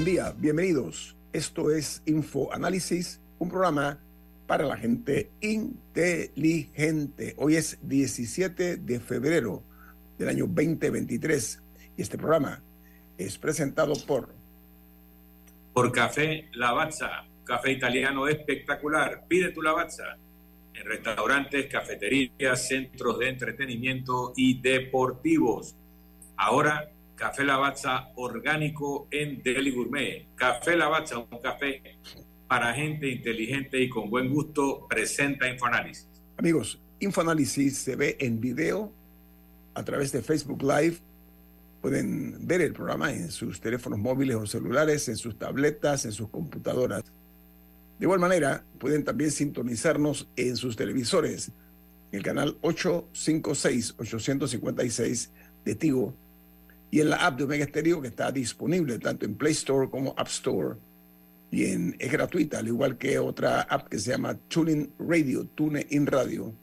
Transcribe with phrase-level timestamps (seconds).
[0.00, 1.14] Buen día, bienvenidos.
[1.30, 4.00] Esto es Info Análisis, un programa
[4.46, 7.34] para la gente inteligente.
[7.36, 9.62] Hoy es 17 de febrero
[10.16, 11.62] del año 2023
[11.98, 12.62] y este programa
[13.18, 14.34] es presentado por
[15.74, 19.26] por Café Lavazza, café italiano espectacular.
[19.28, 20.16] Pide tu Lavazza
[20.72, 25.76] en restaurantes, cafeterías, centros de entretenimiento y deportivos.
[26.38, 30.28] Ahora, Café Lavazza orgánico en Deli Gourmet.
[30.36, 31.82] Café Lavazza, un café
[32.48, 36.08] para gente inteligente y con buen gusto, presenta Infoanálisis.
[36.38, 38.90] Amigos, Infoanálisis se ve en video
[39.74, 40.96] a través de Facebook Live.
[41.82, 46.30] Pueden ver el programa en sus teléfonos móviles o celulares, en sus tabletas, en sus
[46.30, 47.02] computadoras.
[47.98, 51.52] De igual manera, pueden también sintonizarnos en sus televisores,
[52.12, 55.28] en el canal 856-856
[55.66, 56.14] de Tigo
[56.90, 60.14] y en la app de Omega Stereo que está disponible tanto en Play Store como
[60.16, 60.76] App Store.
[61.52, 65.48] Y en, es gratuita, al igual que otra app que se llama TuneIn Radio,
[66.06, 66.54] Radio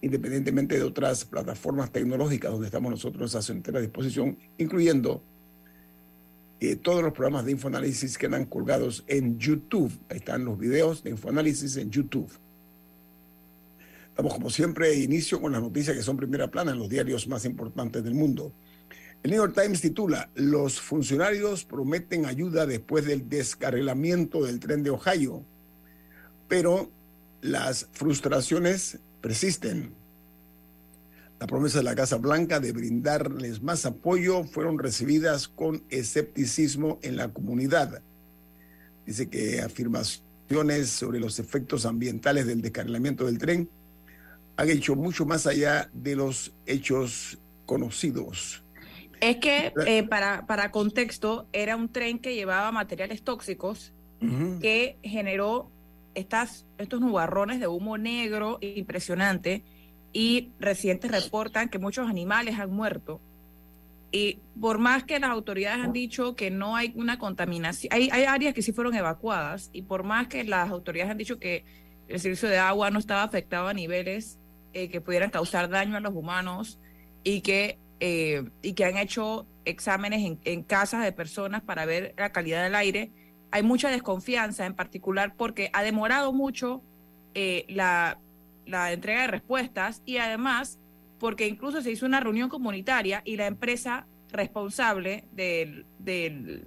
[0.00, 5.22] independientemente de otras plataformas tecnológicas donde estamos nosotros a su entera disposición, incluyendo
[6.60, 9.92] eh, todos los programas de Infoanálisis que quedan colgados en YouTube.
[10.08, 12.30] Ahí están los videos de Infoanálisis en YouTube.
[14.10, 17.44] Estamos como siempre inicio con las noticias que son primera plana en los diarios más
[17.44, 18.52] importantes del mundo.
[19.22, 24.90] El New York Times titula, los funcionarios prometen ayuda después del descarrilamiento del tren de
[24.90, 25.42] Ohio,
[26.46, 26.88] pero
[27.40, 29.92] las frustraciones persisten.
[31.40, 37.16] La promesa de la Casa Blanca de brindarles más apoyo fueron recibidas con escepticismo en
[37.16, 38.02] la comunidad.
[39.04, 43.68] Dice que afirmaciones sobre los efectos ambientales del descarrilamiento del tren
[44.56, 48.62] han hecho mucho más allá de los hechos conocidos.
[49.20, 54.58] Es que, eh, para, para contexto, era un tren que llevaba materiales tóxicos Ujú.
[54.60, 55.70] que generó
[56.14, 59.62] estas, estos nubarrones de humo negro impresionante
[60.12, 63.20] y recientes reportan que muchos animales han muerto.
[64.10, 68.24] Y por más que las autoridades han dicho que no hay una contaminación, hay, hay
[68.24, 71.64] áreas que sí fueron evacuadas y por más que las autoridades han dicho que
[72.08, 74.38] el servicio de agua no estaba afectado a niveles
[74.72, 76.80] eh, que pudieran causar daño a los humanos
[77.22, 82.14] y que, eh, y que han hecho exámenes en, en casas de personas para ver
[82.16, 83.10] la calidad del aire,
[83.50, 86.82] hay mucha desconfianza, en particular porque ha demorado mucho
[87.34, 88.18] eh, la,
[88.66, 90.78] la entrega de respuestas y además
[91.18, 96.66] porque incluso se hizo una reunión comunitaria y la empresa responsable del, del,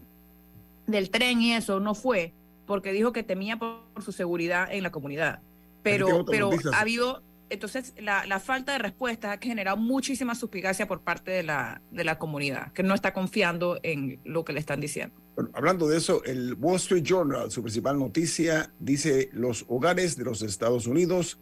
[0.88, 2.34] del tren y eso no fue
[2.66, 5.42] porque dijo que temía por, por su seguridad en la comunidad.
[5.84, 11.02] Pero Pero, ha habido, entonces la, la falta de respuesta ha generado muchísima suspicacia por
[11.02, 14.80] parte de la, de la comunidad, que no está confiando en lo que le están
[14.80, 15.16] diciendo.
[15.36, 20.24] Bueno, hablando de eso, el Wall Street Journal, su principal noticia, dice los hogares de
[20.24, 21.40] los Estados Unidos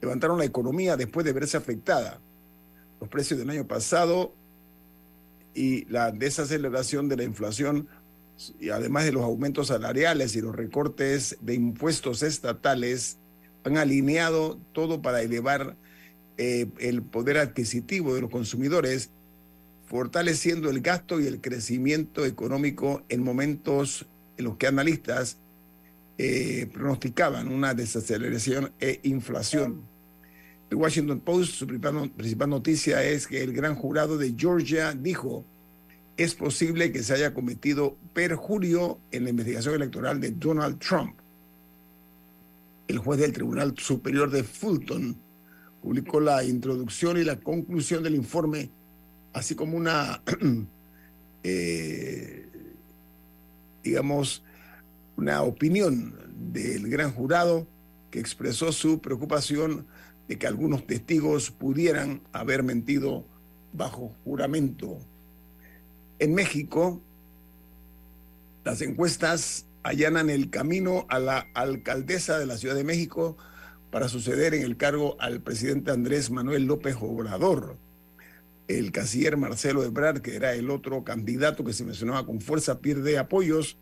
[0.00, 2.20] levantaron la economía después de verse afectada.
[3.00, 4.34] Los precios del año pasado
[5.54, 7.88] y la desaceleración de la inflación,
[8.58, 13.18] y además de los aumentos salariales y los recortes de impuestos estatales,
[13.64, 15.76] han alineado todo para elevar
[16.36, 19.10] eh, el poder adquisitivo de los consumidores
[19.86, 24.06] fortaleciendo el gasto y el crecimiento económico en momentos
[24.36, 25.38] en los que analistas
[26.18, 29.82] eh, pronosticaban una desaceleración e inflación.
[30.70, 35.44] El Washington Post, su principal, principal noticia es que el gran jurado de Georgia dijo
[36.16, 41.18] es posible que se haya cometido perjurio en la investigación electoral de Donald Trump.
[42.86, 45.16] El juez del Tribunal Superior de Fulton
[45.80, 48.70] publicó la introducción y la conclusión del informe
[49.34, 50.22] así como una,
[51.42, 52.48] eh,
[53.82, 54.42] digamos,
[55.16, 56.14] una opinión
[56.52, 57.66] del gran jurado
[58.10, 59.86] que expresó su preocupación
[60.28, 63.26] de que algunos testigos pudieran haber mentido
[63.72, 64.98] bajo juramento.
[66.18, 67.02] En México,
[68.64, 73.36] las encuestas allanan el camino a la alcaldesa de la Ciudad de México
[73.90, 77.76] para suceder en el cargo al presidente Andrés Manuel López Obrador.
[78.66, 83.18] El canciller Marcelo Ebrard, que era el otro candidato que se mencionaba con fuerza, pierde
[83.18, 83.76] apoyos,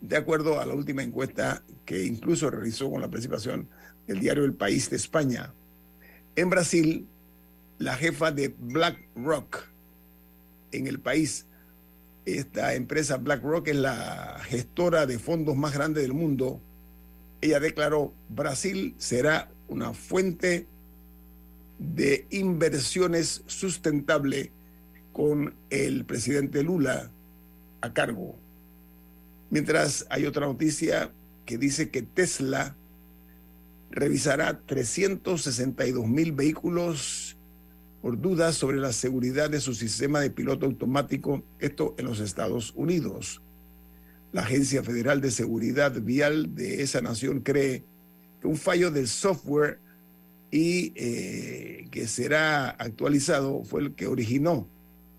[0.00, 3.68] de acuerdo a la última encuesta que incluso realizó con la participación
[4.06, 5.52] del diario El País de España.
[6.36, 7.08] En Brasil,
[7.78, 9.64] la jefa de BlackRock
[10.70, 11.46] en el país,
[12.24, 16.60] esta empresa BlackRock es la gestora de fondos más grande del mundo.
[17.40, 20.66] Ella declaró, Brasil será una fuente
[21.78, 24.52] de inversiones sustentable
[25.12, 27.10] con el presidente Lula
[27.80, 28.36] a cargo.
[29.48, 31.10] Mientras hay otra noticia
[31.46, 32.76] que dice que Tesla
[33.90, 37.29] revisará 362 mil vehículos
[38.00, 42.72] por dudas sobre la seguridad de su sistema de piloto automático, esto en los Estados
[42.74, 43.42] Unidos.
[44.32, 47.84] La Agencia Federal de Seguridad Vial de esa nación cree
[48.40, 49.80] que un fallo del software
[50.50, 54.68] y eh, que será actualizado fue el que originó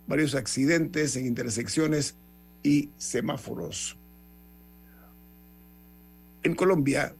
[0.08, 2.16] varios accidentes en intersecciones
[2.64, 3.98] y semáforos.
[6.44, 7.16] En Colombia,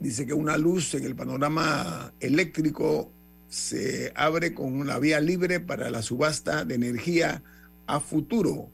[0.00, 3.13] dice que una luz en el panorama eléctrico
[3.54, 7.40] se abre con una vía libre para la subasta de energía
[7.86, 8.68] a futuro.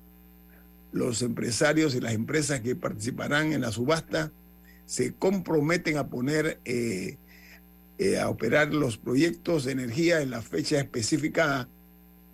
[0.91, 4.33] Los empresarios y las empresas que participarán en la subasta
[4.87, 7.19] se comprometen a poner, eh,
[7.99, 11.69] eh, a operar los proyectos de energía en la fecha específica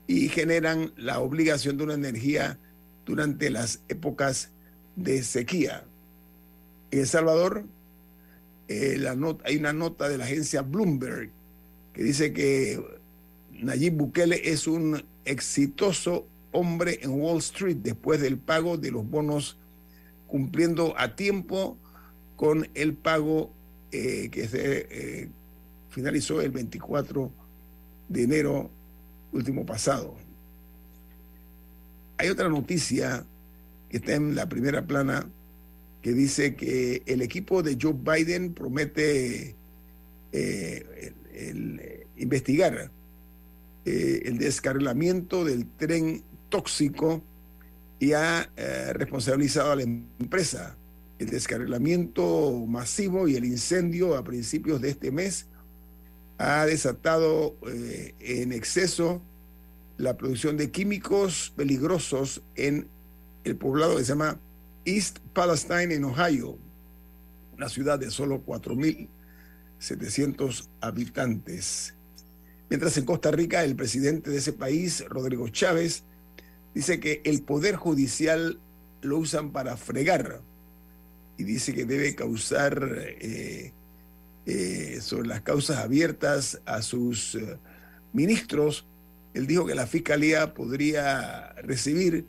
[0.07, 2.61] y generan la obligación de una energía
[3.05, 4.51] durante las épocas
[4.95, 5.83] de sequía.
[6.93, 7.65] En El Salvador,
[8.69, 9.05] eh,
[9.45, 11.33] hay una nota de la agencia Bloomberg
[11.97, 12.79] que dice que
[13.55, 19.57] Nayib Bukele es un exitoso hombre en Wall Street después del pago de los bonos,
[20.27, 21.79] cumpliendo a tiempo
[22.37, 23.51] con el pago
[23.93, 25.29] eh, que se eh,
[25.89, 27.33] finalizó el 24
[28.11, 28.71] de enero
[29.33, 30.17] último pasado.
[32.19, 33.25] Hay otra noticia
[33.89, 35.27] que está en la primera plana
[36.03, 39.57] que dice que el equipo de Joe Biden promete
[40.33, 42.91] eh, el, eh, investigar
[43.85, 47.23] eh, el descarrilamiento del tren tóxico
[47.99, 50.77] y ha eh, responsabilizado a la empresa.
[51.19, 55.47] El descarrilamiento masivo y el incendio a principios de este mes
[56.39, 57.57] ha desatado
[58.21, 59.23] en exceso
[59.97, 62.89] la producción de químicos peligrosos en
[63.45, 64.39] el poblado que se llama
[64.85, 66.59] East Palestine en Ohio,
[67.57, 69.09] una ciudad de solo 4.000
[69.79, 71.95] 700 habitantes.
[72.69, 76.05] Mientras en Costa Rica el presidente de ese país, Rodrigo Chávez,
[76.75, 78.59] dice que el poder judicial
[79.03, 80.41] lo usan para fregar
[81.39, 82.83] y dice que debe causar
[83.21, 83.73] eh,
[84.47, 87.59] eh, sobre las causas abiertas a sus eh,
[88.13, 88.87] ministros.
[89.35, 92.27] Él dijo que la fiscalía podría recibir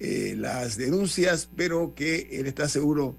[0.00, 3.14] las denuncias, pero que él está seguro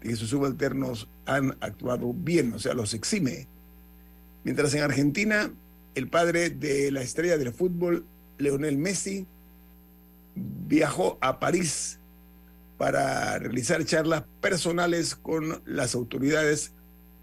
[0.00, 3.46] que sus subalternos han actuado bien, o sea, los exime.
[4.44, 5.50] Mientras en Argentina,
[5.94, 8.04] el padre de la estrella del fútbol,
[8.38, 9.26] Leonel Messi,
[10.34, 11.98] viajó a París
[12.76, 16.72] para realizar charlas personales con las autoridades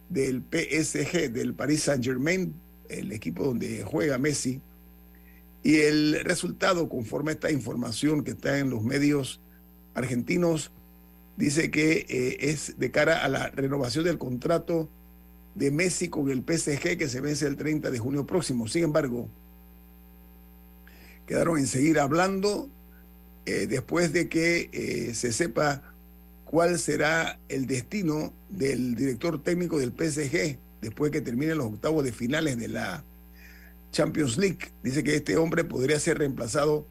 [0.10, 2.53] del PSG, del Paris Saint-Germain,
[2.89, 4.62] el equipo donde juega Messi.
[5.63, 9.41] Y el resultado, conforme a esta información que está en los medios
[9.93, 10.72] argentinos,
[11.42, 14.88] dice que eh, es de cara a la renovación del contrato
[15.56, 18.68] de Messi con el PSG que se vence el 30 de junio próximo.
[18.68, 19.28] Sin embargo,
[21.26, 22.70] quedaron en seguir hablando
[23.48, 25.82] eh, después de que eh, se sepa
[26.46, 32.12] cuál será el destino del director técnico del PSG después que terminen los octavos de
[32.12, 33.04] finales de la
[33.92, 34.72] Champions League.
[34.84, 36.86] Dice que este hombre podría ser reemplazado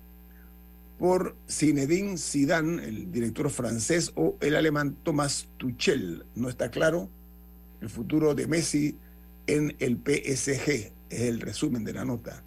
[1.01, 6.27] por Zinedine Zidane, el director francés, o el alemán Thomas Tuchel.
[6.35, 7.09] No está claro
[7.81, 8.99] el futuro de Messi
[9.47, 12.45] en el PSG, es el resumen de la nota.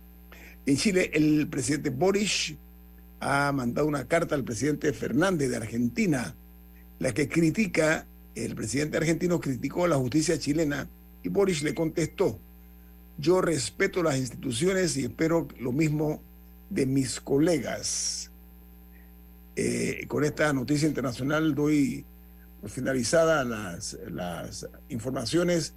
[0.68, 2.54] En Chile, el presidente Boris
[3.20, 6.36] ha mandado una carta al presidente Fernández de Argentina,
[7.00, 8.06] la que critica,
[8.36, 10.88] el presidente argentino criticó a la justicia chilena
[11.24, 12.40] y Boris le contestó,
[13.18, 16.22] yo respeto las instituciones y espero lo mismo
[16.70, 18.30] de mis colegas.
[19.56, 22.06] Eh, con esta noticia internacional doy
[22.60, 25.76] por finalizada las, las informaciones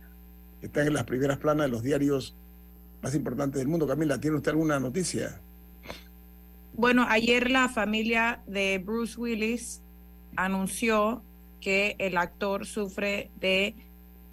[0.60, 2.34] que están en las primeras planas de los diarios
[3.02, 3.86] más importantes del mundo.
[3.86, 5.40] Camila, ¿tiene usted alguna noticia?
[6.72, 9.82] Bueno, ayer la familia de Bruce Willis
[10.36, 11.22] anunció
[11.60, 13.74] que el actor sufre de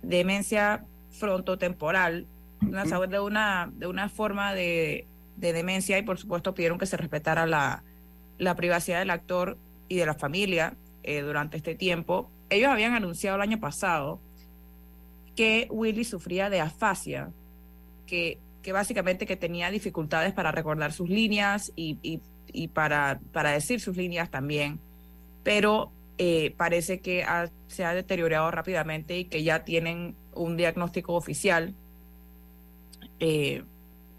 [0.02, 2.28] demencia frontotemporal,
[2.62, 5.08] una, de, una, de una forma de,
[5.38, 7.84] de demencia y por supuesto pidieron que se respetara la,
[8.38, 12.32] la privacidad del actor y de la familia eh, durante este tiempo.
[12.50, 14.20] Ellos habían anunciado el año pasado
[15.36, 17.32] que Willis sufría de afasia,
[18.06, 22.22] que, que básicamente que tenía dificultades para recordar sus líneas y, y,
[22.52, 24.80] y para, para decir sus líneas también,
[25.44, 27.25] pero eh, parece que
[27.68, 31.74] se ha deteriorado rápidamente y que ya tienen un diagnóstico oficial
[33.20, 33.63] eh,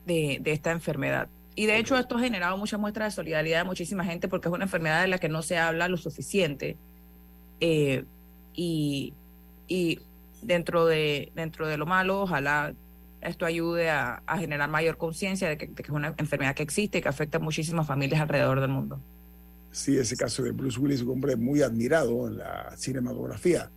[0.04, 1.28] de, de, esta enfermedad.
[1.56, 4.54] Y de hecho esto ha generado muchas muestras de solidaridad de muchísima gente porque es
[4.54, 6.76] una enfermedad de la que no se habla lo suficiente.
[7.61, 8.04] Eh,
[8.54, 9.14] y,
[9.68, 10.00] y
[10.42, 12.75] dentro, de, dentro de lo malo, ojalá
[13.20, 16.99] esto ayude a, a generar mayor conciencia de, de que, es una enfermedad que existe
[16.99, 19.00] y que afecta a muchísimas familias alrededor del mundo.
[19.70, 23.70] Sí, ese caso de Bruce Willis, un hombre muy admirado en la cinematografía.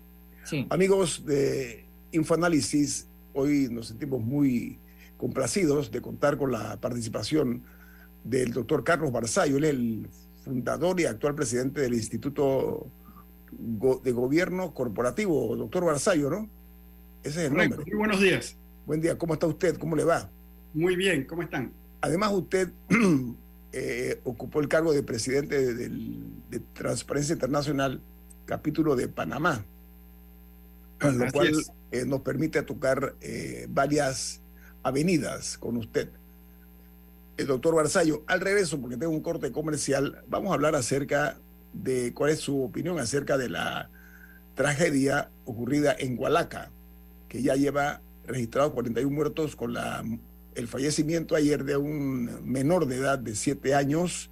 [0.43, 0.67] Sí.
[0.69, 4.79] Amigos de Infoanálisis, hoy nos sentimos muy
[5.17, 7.63] complacidos de contar con la participación
[8.23, 10.09] del doctor Carlos Barzallo, él es el
[10.43, 12.87] fundador y actual presidente del Instituto
[13.51, 16.49] de Gobierno Corporativo, doctor Barzallo, ¿no?
[17.23, 17.75] Ese es el Correcto.
[17.77, 17.91] nombre.
[17.91, 18.55] Muy buenos días.
[18.85, 19.77] Buen día, ¿cómo está usted?
[19.77, 20.29] ¿Cómo le va?
[20.73, 21.71] Muy bien, ¿cómo están?
[22.01, 22.71] Además, usted
[23.73, 28.01] eh, ocupó el cargo de presidente de, Transparencia Internacional,
[28.45, 29.65] capítulo de Panamá,
[31.01, 31.53] lo cual
[31.91, 34.41] eh, nos permite tocar eh, varias
[34.87, 36.09] avenidas con usted.
[37.37, 41.37] El doctor Barzallo, al regreso, porque tengo un corte comercial, vamos a hablar acerca
[41.73, 43.89] de cuál es su opinión acerca de la
[44.55, 46.71] tragedia ocurrida en Hualaca,
[47.29, 50.03] que ya lleva registrados 41 muertos con la,
[50.55, 54.31] el fallecimiento ayer de un menor de edad de 7 años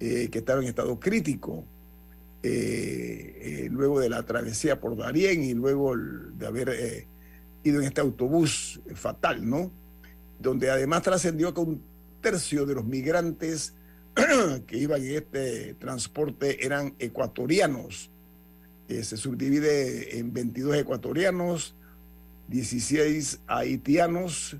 [0.00, 1.64] eh, que estaba en estado crítico.
[2.42, 7.08] Eh, eh, luego de la travesía por Darién y luego de haber eh,
[7.66, 9.70] ido en este autobús fatal, ¿no?
[10.38, 11.82] Donde además trascendió que un
[12.20, 13.74] tercio de los migrantes
[14.66, 18.10] que iban en este transporte eran ecuatorianos.
[18.88, 21.74] Eh, se subdivide en 22 ecuatorianos,
[22.48, 24.56] 16 haitianos,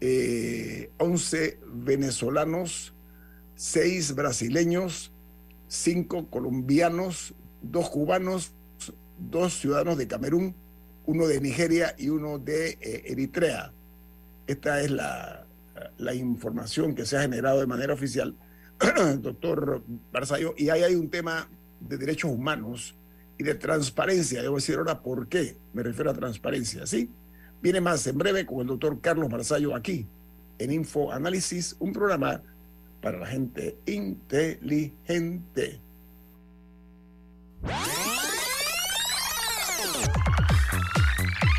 [0.00, 2.94] eh, 11 venezolanos,
[3.56, 5.12] 6 brasileños,
[5.68, 8.52] 5 colombianos, 2 cubanos,
[9.18, 10.54] 2 ciudadanos de Camerún,
[11.08, 13.72] uno de Nigeria y uno de eh, Eritrea.
[14.46, 15.46] Esta es la,
[15.96, 18.36] la, información que se ha generado de manera oficial,
[19.20, 21.48] doctor Barzallo, y ahí hay un tema
[21.80, 22.94] de derechos humanos
[23.38, 24.42] y de transparencia.
[24.42, 27.10] Debo decir ahora por qué me refiero a transparencia, ¿sí?
[27.62, 30.06] Viene más en breve con el doctor Carlos Barzallo aquí
[30.58, 32.42] en Info Análisis, un programa
[33.00, 35.80] para la gente inteligente.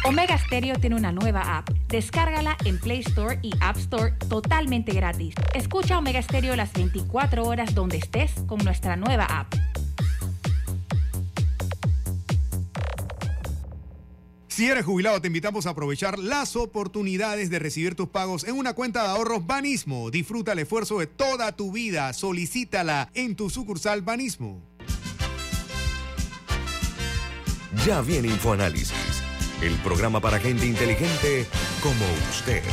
[0.10, 1.70] Omega Stereo tiene una nueva app.
[1.88, 5.36] Descárgala en Play Store y App Store totalmente gratis.
[5.54, 9.54] Escucha Omega Stereo las 24 horas donde estés con nuestra nueva app.
[14.48, 18.74] Si eres jubilado, te invitamos a aprovechar las oportunidades de recibir tus pagos en una
[18.74, 20.10] cuenta de ahorros Banismo.
[20.10, 22.14] Disfruta el esfuerzo de toda tu vida.
[22.14, 24.70] Solicítala en tu sucursal Banismo.
[27.86, 28.92] Ya viene InfoAnálisis,
[29.62, 31.46] el programa para gente inteligente
[31.82, 32.64] como usted.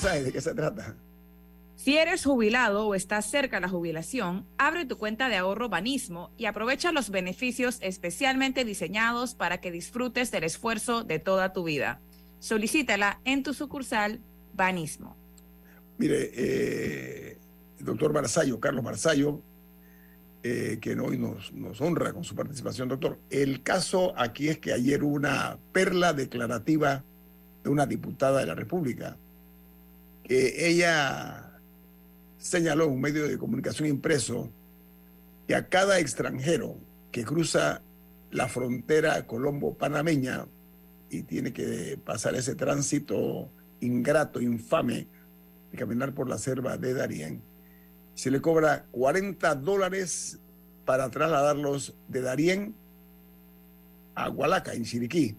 [0.00, 0.96] ¿De qué se trata?
[1.82, 6.30] Si eres jubilado o estás cerca de la jubilación, abre tu cuenta de ahorro Banismo
[6.36, 12.02] y aprovecha los beneficios especialmente diseñados para que disfrutes del esfuerzo de toda tu vida.
[12.38, 14.20] Solicítala en tu sucursal
[14.52, 15.16] Banismo.
[15.96, 17.38] Mire, eh,
[17.78, 19.40] doctor Barzallo, Carlos Barzallo,
[20.42, 23.18] eh, que hoy nos, nos honra con su participación, doctor.
[23.30, 27.04] El caso aquí es que ayer hubo una perla declarativa
[27.64, 29.16] de una diputada de la República
[30.24, 31.49] que ella
[32.40, 34.50] señaló un medio de comunicación impreso
[35.46, 36.76] que a cada extranjero
[37.12, 37.82] que cruza
[38.30, 40.46] la frontera colombo-panameña
[41.10, 45.06] y tiene que pasar ese tránsito ingrato, infame,
[45.70, 47.42] de caminar por la selva de Darién,
[48.14, 50.40] se le cobra 40 dólares
[50.84, 52.74] para trasladarlos de Darién
[54.14, 55.36] a Hualaca, en Chiriquí,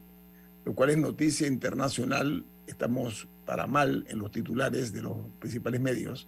[0.66, 2.46] lo cual es noticia internacional.
[2.68, 6.28] Estamos para mal en los titulares de los principales medios.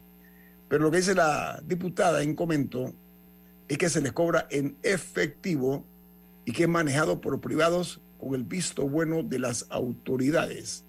[0.68, 2.94] Pero lo que dice la diputada en comento
[3.68, 5.86] es que se les cobra en efectivo
[6.46, 10.86] y que es manejado por privados con el visto bueno de las autoridades.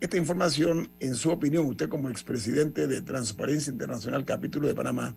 [0.00, 5.14] Esta información, en su opinión, usted como expresidente de Transparencia Internacional Capítulo de Panamá,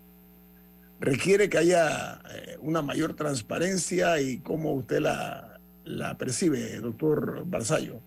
[1.00, 8.00] requiere que haya eh, una mayor transparencia y cómo usted la, la percibe, doctor Barzallo.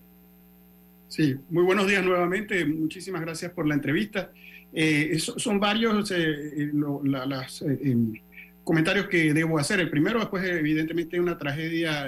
[1.10, 2.63] Sí, muy buenos días nuevamente.
[2.65, 4.31] Muchísimas gracias por la entrevista.
[4.73, 8.13] Eh, son varios eh, los em,
[8.63, 9.79] comentarios que debo hacer.
[9.79, 12.07] El primero, después, evidentemente, una tragedia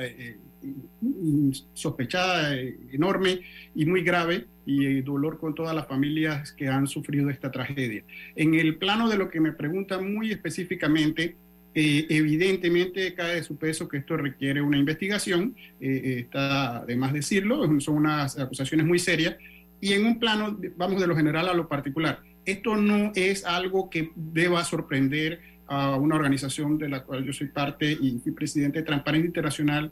[1.74, 2.56] sospechada,
[2.91, 3.41] enorme
[3.74, 8.03] y muy grave, y dolor con todas las familias que han sufrido esta tragedia.
[8.36, 11.36] En el plano de lo que me preguntan muy específicamente,
[11.74, 16.96] eh, evidentemente cae de su peso que esto requiere una investigación, eh, eh, está de
[16.96, 19.38] más decirlo, son unas acusaciones muy serias,
[19.80, 23.90] y en un plano, vamos de lo general a lo particular, esto no es algo
[23.90, 28.80] que deba sorprender a una organización de la cual yo soy parte y fui presidente
[28.80, 29.92] de Transparencia Internacional,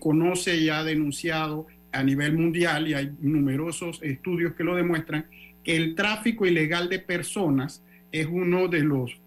[0.00, 5.26] conoce y ha denunciado a nivel mundial, y hay numerosos estudios que lo demuestran,
[5.62, 9.20] que el tráfico ilegal de personas es uno de los,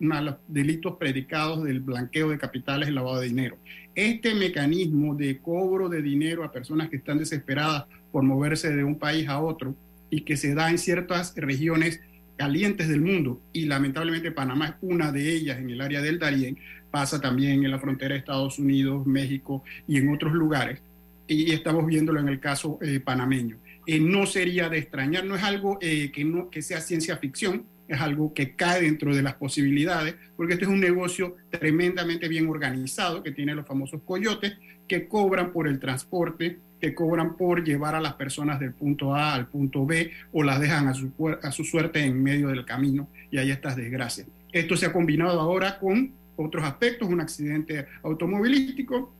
[0.48, 3.58] delitos predicados del blanqueo de capitales y lavado de dinero.
[3.96, 9.00] Este mecanismo de cobro de dinero a personas que están desesperadas por moverse de un
[9.00, 9.76] país a otro
[10.12, 12.00] y que se da en ciertas regiones
[12.38, 16.58] calientes del mundo, y lamentablemente Panamá es una de ellas en el área del Darién,
[16.92, 20.82] pasa también en la frontera de Estados Unidos, México y en otros lugares
[21.27, 23.58] y estamos viéndolo en el caso eh, panameño.
[23.88, 27.65] Eh, no sería de extrañar, no es algo eh, que, no, que sea ciencia ficción,
[27.88, 32.48] es algo que cae dentro de las posibilidades, porque este es un negocio tremendamente bien
[32.48, 37.96] organizado que tiene los famosos coyotes que cobran por el transporte, que cobran por llevar
[37.96, 41.51] a las personas del punto A al punto B o las dejan a su, a
[41.51, 44.27] su suerte en medio del camino y hay estas desgracias.
[44.51, 49.15] Esto se ha combinado ahora con otros aspectos, un accidente automovilístico,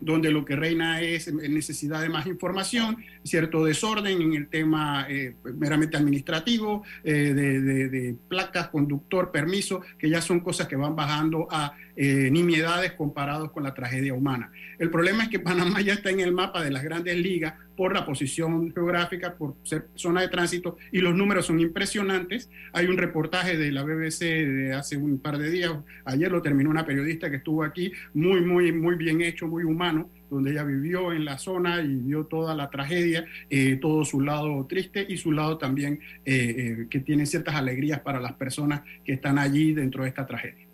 [0.00, 5.34] donde lo que reina es necesidad de más información, cierto desorden en el tema eh,
[5.54, 11.74] meramente administrativo, eh, de, placas, conductor, permiso, que ya son cosas que van bajando a
[11.96, 14.50] eh, nimiedades comparados con la tragedia humana.
[14.78, 17.94] El problema es que Panamá ya está en el mapa de las grandes ligas por
[17.94, 22.50] la posición geográfica, por ser zona de tránsito, y los números son impresionantes.
[22.72, 25.72] Hay un reportaje de la BBC de hace un par de días,
[26.04, 30.10] ayer lo terminó una periodista que estuvo aquí, muy, muy, muy bien hecho, muy humano,
[30.30, 34.64] donde ella vivió en la zona y vio toda la tragedia, eh, todo su lado
[34.66, 39.12] triste y su lado también eh, eh, que tiene ciertas alegrías para las personas que
[39.12, 40.66] están allí dentro de esta tragedia.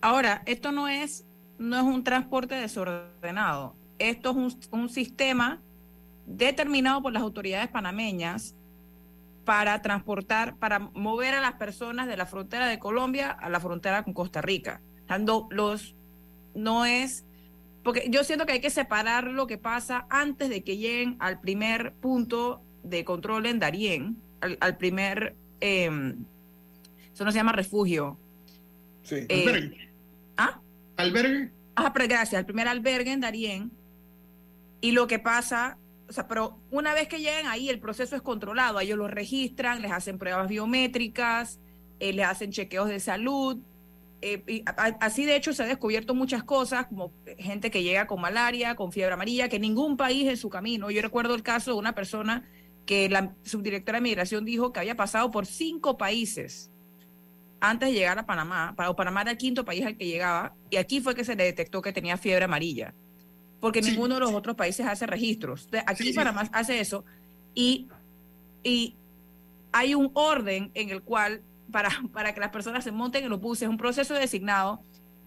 [0.00, 1.26] Ahora, esto no es,
[1.58, 5.60] no es un transporte desordenado, esto es un, un sistema
[6.28, 8.54] determinado por las autoridades panameñas
[9.44, 14.02] para transportar, para mover a las personas de la frontera de Colombia a la frontera
[14.02, 14.82] con Costa Rica.
[15.06, 15.96] Dando los,
[16.54, 17.24] no es,
[17.82, 21.40] porque yo siento que hay que separar lo que pasa antes de que lleguen al
[21.40, 24.18] primer punto de control en Darién,
[24.60, 26.24] al, primer, em,
[27.12, 28.18] eso no se llama refugio.
[29.02, 29.90] Sí, eh, albergue.
[30.36, 30.60] ¿Ah?
[30.96, 31.50] Albergue.
[31.74, 33.72] Ah, pero gracias, al primer albergue en Darién.
[34.82, 35.78] Y lo que pasa
[36.08, 38.80] o sea, pero una vez que llegan ahí, el proceso es controlado.
[38.80, 41.60] Ellos lo registran, les hacen pruebas biométricas,
[42.00, 43.58] eh, les hacen chequeos de salud.
[44.22, 44.64] Eh, y
[45.00, 48.90] así, de hecho, se ha descubierto muchas cosas, como gente que llega con malaria, con
[48.90, 50.90] fiebre amarilla, que ningún país en su camino.
[50.90, 52.48] Yo recuerdo el caso de una persona
[52.86, 56.70] que la subdirectora de migración dijo que había pasado por cinco países
[57.60, 58.72] antes de llegar a Panamá.
[58.74, 61.44] Para, Panamá era el quinto país al que llegaba, y aquí fue que se le
[61.44, 62.94] detectó que tenía fiebre amarilla
[63.60, 65.68] porque ninguno de los otros países hace registros.
[65.86, 67.04] Aquí Panamá hace eso
[67.54, 67.88] y,
[68.62, 68.94] y
[69.72, 73.40] hay un orden en el cual para, para que las personas se monten en los
[73.40, 74.80] buses, es un proceso designado,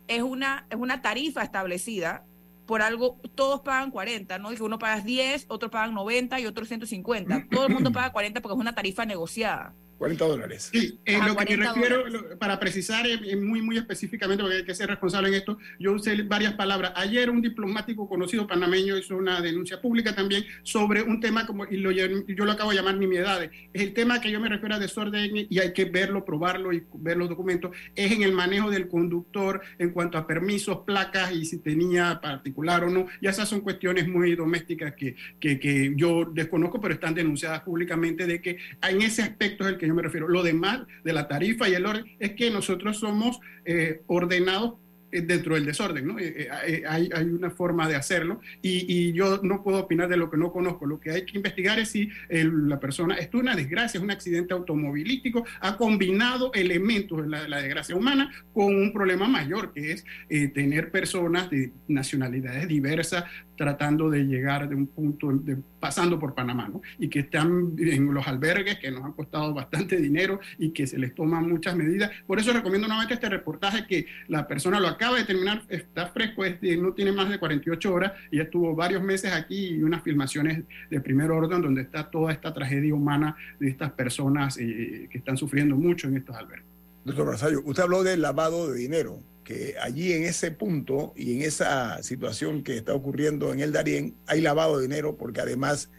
[0.07, 2.25] es una, es una tarifa establecida
[2.65, 4.49] por algo, todos pagan 40, ¿no?
[4.51, 7.47] Que uno paga 10, otros pagan 90 y otros 150.
[7.51, 9.73] Todo el mundo paga 40 porque es una tarifa negociada.
[10.01, 10.69] 40 dólares.
[10.73, 12.05] Sí, en lo que me refiero,
[12.39, 13.05] para precisar
[13.39, 16.93] muy, muy específicamente, porque hay que ser responsable en esto, yo usé varias palabras.
[16.95, 21.77] Ayer un diplomático conocido panameño hizo una denuncia pública también sobre un tema como, y
[21.77, 22.07] lo, yo
[22.45, 23.51] lo acabo de llamar nimiedades.
[23.73, 26.83] Es el tema que yo me refiero a desorden y hay que verlo, probarlo y
[26.95, 31.45] ver los documentos, es en el manejo del conductor en cuanto a permisos, placas y
[31.45, 33.05] si tenía particular o no.
[33.21, 38.25] Y esas son cuestiones muy domésticas que, que, que yo desconozco, pero están denunciadas públicamente
[38.25, 40.27] de que en ese aspecto es el que me refiero.
[40.27, 44.75] Lo demás de la tarifa y el orden es que nosotros somos eh, ordenados
[45.11, 46.19] eh, dentro del desorden, ¿no?
[46.19, 46.47] Eh,
[46.87, 50.51] hay, hay, una forma de hacerlo y, yo no puedo opinar de lo que no
[50.51, 50.85] conozco.
[50.85, 54.11] Lo que hay que investigar es si la persona, esto es una desgracia, es un
[54.11, 60.05] accidente automovilístico, ha combinado elementos de la, desgracia humana con un problema mayor, que es
[60.53, 63.25] tener personas de nacionalidades diversas
[63.61, 65.31] tratando de llegar de un punto,
[65.79, 66.81] pasando por Panamá, ¿no?
[66.97, 70.97] Y que están en los albergues que nos han costado bastante dinero y que se
[70.97, 72.09] les toman muchas medidas.
[72.25, 76.43] Por eso recomiendo nuevamente este reportaje que la persona lo acaba de terminar, está fresco,
[76.43, 80.63] es no tiene más de 48 horas y estuvo varios meses aquí y unas filmaciones
[80.89, 85.37] de primer orden donde está toda esta tragedia humana de estas personas eh, que están
[85.37, 86.70] sufriendo mucho en estos albergues.
[87.03, 91.41] Doctor Rosario, usted habló del lavado de dinero que allí en ese punto y en
[91.41, 95.89] esa situación que está ocurriendo en el Darién hay lavado de dinero porque además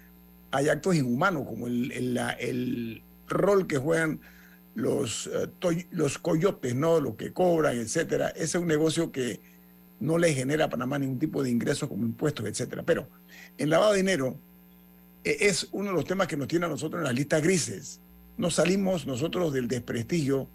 [0.52, 4.20] hay actos inhumanos como el, rol que juegan
[4.74, 7.00] los, toy, los coyotes, ¿no?
[7.00, 8.28] Lo que cobran, etcétera.
[8.28, 9.40] Ese es un negocio que
[10.00, 12.82] no le genera a Panamá ningún tipo de ingresos como impuestos, etcétera.
[12.82, 13.08] Pero
[13.56, 14.36] el lavado de dinero
[15.24, 18.00] eh, es uno de los temas que nos tiene a nosotros en las listas grises.
[18.36, 20.48] No salimos nosotros del desprestigio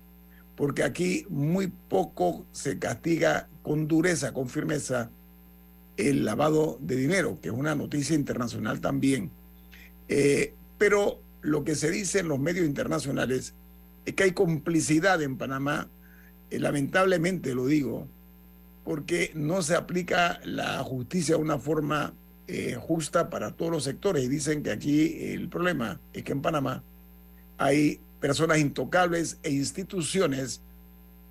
[0.58, 5.12] porque aquí muy poco se castiga con dureza, con firmeza,
[5.98, 9.30] el lavado de dinero, que es una noticia internacional también.
[10.10, 13.54] Eh, pero lo que se dice en los medios internacionales
[14.06, 15.90] es que hay complicidad en Panamá,
[16.50, 18.08] eh, lamentablemente lo digo,
[18.84, 22.14] porque no se aplica la justicia de una forma
[22.48, 24.24] eh, justa para todos los sectores.
[24.24, 26.82] Y dicen que aquí el problema es que en Panamá
[27.60, 30.62] hay personas intocables e instituciones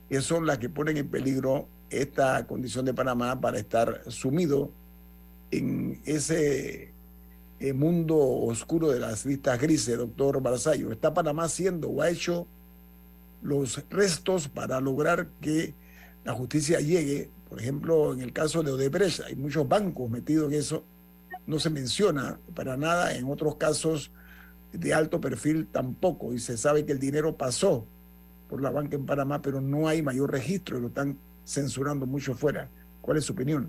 [0.09, 4.71] que son las que ponen en peligro esta condición de Panamá para estar sumido
[5.51, 6.93] en ese
[7.59, 10.93] eh, mundo oscuro de las listas grises, doctor Barzallo.
[10.93, 12.47] ¿Está Panamá haciendo o ha hecho
[13.43, 15.75] los restos para lograr que
[16.25, 17.31] la justicia llegue?
[17.49, 20.85] Por ejemplo, en el caso de Odebrecht, hay muchos bancos metidos en eso,
[21.47, 24.11] no se menciona para nada, en otros casos
[24.79, 27.87] de alto perfil tampoco, y se sabe que el dinero pasó
[28.49, 32.35] por la banca en Panamá, pero no hay mayor registro y lo están censurando mucho
[32.35, 32.69] fuera.
[33.01, 33.69] ¿Cuál es su opinión?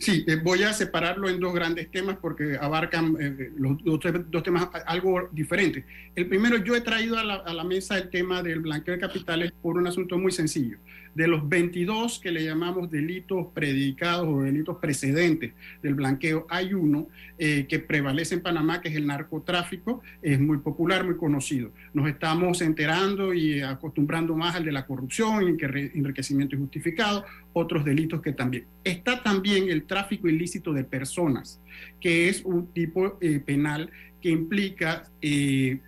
[0.00, 3.52] Sí, eh, voy a separarlo en dos grandes temas porque abarcan eh,
[3.84, 5.84] dos, temas algo diferentes.
[6.16, 9.76] El primero, yo he traído a la, mesa el tema del blanqueo de capitales por
[9.76, 10.78] un asunto muy sencillo.
[11.14, 17.08] De los 22 que le llamamos delitos predicados o delitos precedentes del blanqueo, hay uno
[17.38, 21.72] eh, que prevalece en Panamá, que es el narcotráfico, es muy popular, muy conocido.
[21.92, 25.58] Nos estamos enterando y acostumbrando más al de la corrupción,
[25.94, 28.66] enriquecimiento injustificado, otros delitos que también.
[28.84, 31.60] Está también el tráfico ilícito de personas,
[32.00, 35.80] que es un tipo eh, penal que implica, eh,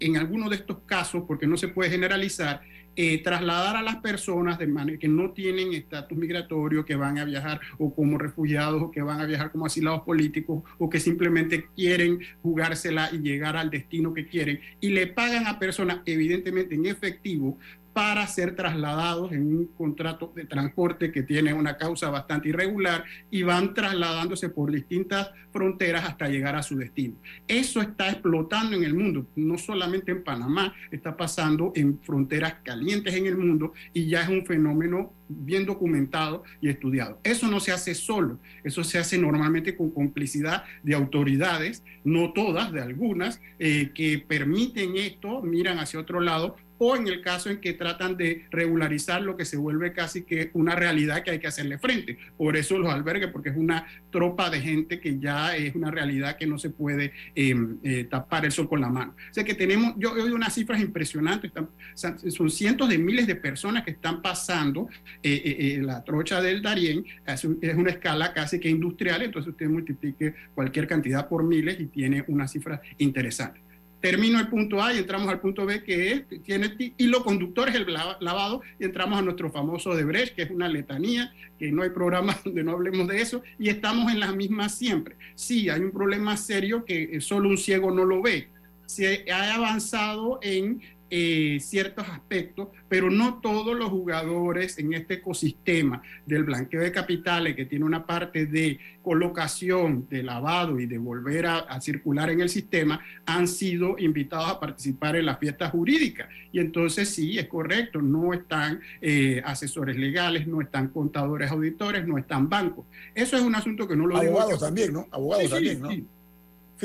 [0.00, 2.62] en algunos de estos casos, porque no se puede generalizar,
[2.96, 7.24] eh, trasladar a las personas de manera que no tienen estatus migratorio, que van a
[7.24, 11.66] viajar o como refugiados o que van a viajar como asilados políticos o que simplemente
[11.74, 16.86] quieren jugársela y llegar al destino que quieren y le pagan a personas evidentemente en
[16.86, 17.58] efectivo
[17.94, 23.44] para ser trasladados en un contrato de transporte que tiene una causa bastante irregular y
[23.44, 27.14] van trasladándose por distintas fronteras hasta llegar a su destino.
[27.46, 33.14] Eso está explotando en el mundo, no solamente en Panamá, está pasando en fronteras calientes
[33.14, 37.20] en el mundo y ya es un fenómeno bien documentado y estudiado.
[37.22, 42.72] Eso no se hace solo, eso se hace normalmente con complicidad de autoridades, no todas,
[42.72, 47.60] de algunas, eh, que permiten esto, miran hacia otro lado o en el caso en
[47.60, 51.46] que tratan de regularizar lo que se vuelve casi que una realidad que hay que
[51.46, 52.18] hacerle frente.
[52.36, 56.36] Por eso los albergues, porque es una tropa de gente que ya es una realidad
[56.36, 59.14] que no se puede eh, eh, tapar el sol con la mano.
[59.30, 61.52] O sea que tenemos, yo oído unas cifras impresionantes,
[61.94, 64.88] están, son cientos de miles de personas que están pasando
[65.22, 70.86] eh, la trocha del Darién, es una escala casi que industrial, entonces usted multiplique cualquier
[70.86, 73.64] cantidad por miles y tiene una cifra interesante
[74.04, 77.74] termino el punto A y entramos al punto B, que es, tiene hilo conductor, es
[77.74, 81.82] el lavado, y entramos a nuestro famoso de Brecht, que es una letanía, que no
[81.82, 85.16] hay programa donde no hablemos de eso, y estamos en las mismas siempre.
[85.34, 88.50] Sí, hay un problema serio que solo un ciego no lo ve.
[88.84, 90.82] Se ha avanzado en
[91.16, 97.54] eh, ciertos aspectos, pero no todos los jugadores en este ecosistema del blanqueo de capitales,
[97.54, 102.40] que tiene una parte de colocación, de lavado y de volver a, a circular en
[102.40, 106.28] el sistema, han sido invitados a participar en la fiesta jurídica.
[106.50, 112.18] Y entonces sí, es correcto, no están eh, asesores legales, no están contadores auditores, no
[112.18, 112.86] están bancos.
[113.14, 115.06] Eso es un asunto que no lo Abogados también, ¿no?
[115.12, 115.90] Abogados sí, también, ¿no?
[115.90, 116.08] Sí.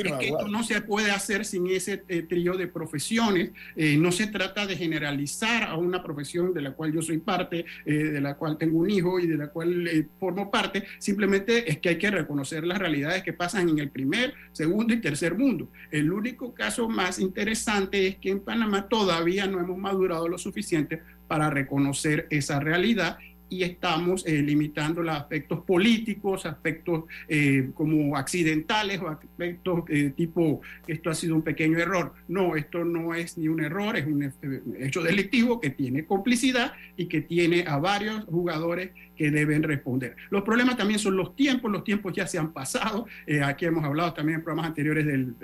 [0.07, 3.51] Es que esto no se puede hacer sin ese eh, trío de profesiones.
[3.75, 7.65] Eh, no se trata de generalizar a una profesión de la cual yo soy parte,
[7.85, 10.83] eh, de la cual tengo un hijo y de la cual formo parte.
[10.99, 15.01] Simplemente es que hay que reconocer las realidades que pasan en el primer, segundo y
[15.01, 15.69] tercer mundo.
[15.91, 21.01] El único caso más interesante es que en Panamá todavía no hemos madurado lo suficiente
[21.27, 28.99] para reconocer esa realidad y estamos eh, limitando los aspectos políticos, aspectos eh, como accidentales
[29.01, 32.13] o aspectos eh, tipo esto ha sido un pequeño error.
[32.27, 34.31] No, esto no es ni un error, es un
[34.79, 40.15] hecho delictivo que tiene complicidad y que tiene a varios jugadores que deben responder.
[40.29, 43.05] Los problemas también son los tiempos, los tiempos ya se han pasado.
[43.27, 45.35] Eh, aquí hemos hablado también en programas anteriores del,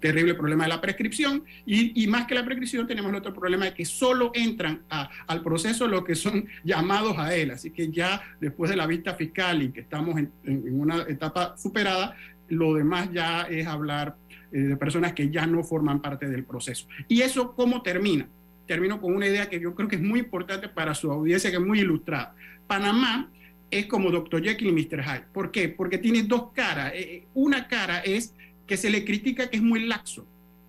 [0.00, 3.74] terrible problema de la prescripción y, más que la prescripción tenemos el otro problema de
[3.74, 7.50] que solo entran al proceso los que son llamados a él.
[7.50, 10.32] Así que ya después de la vista fiscal y que estamos en,
[10.80, 12.16] una etapa superada,
[12.48, 14.16] lo demás ya es hablar
[14.52, 16.86] eh, de personas que ya no forman parte del proceso.
[17.08, 18.26] ¿Y eso cómo termina?
[18.66, 21.56] Termino con una idea que yo creo que es muy importante para su audiencia, que
[21.56, 22.34] es muy ilustrada.
[22.68, 23.30] Panamá
[23.70, 24.42] es como Dr.
[24.42, 25.02] Jekyll y Mr.
[25.02, 25.24] Hyde.
[25.32, 25.68] ¿Por qué?
[25.68, 26.92] Porque tiene dos caras.
[26.94, 28.34] Eh, eh, una cara es
[28.66, 30.26] que se le critica que es muy laxo.